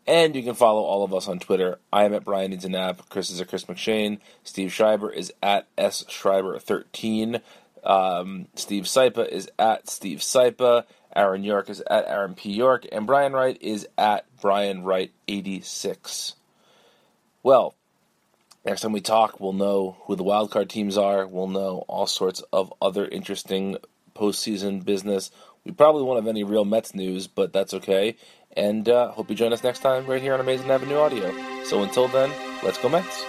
[0.07, 1.79] And you can follow all of us on Twitter.
[1.93, 3.09] I am at Brian Needs a Nap.
[3.09, 4.19] Chris is at Chris McShane.
[4.43, 7.41] Steve Schreiber is at S Schreiber13.
[7.85, 10.85] Um, Steve Sypa is at Steve Sypa.
[11.17, 12.53] Aaron York is at Aaron P.
[12.53, 12.87] York.
[12.93, 16.35] And Brian Wright is at Brian Wright 86.
[17.43, 17.75] Well,
[18.65, 21.27] next time we talk, we'll know who the wildcard teams are.
[21.27, 23.79] We'll know all sorts of other interesting
[24.15, 25.31] postseason business.
[25.65, 28.17] We probably won't have any real Mets news, but that's okay.
[28.57, 31.33] And uh, hope you join us next time right here on Amazin' Avenue Audio.
[31.65, 32.33] So until then,
[32.63, 33.25] let's go Mets.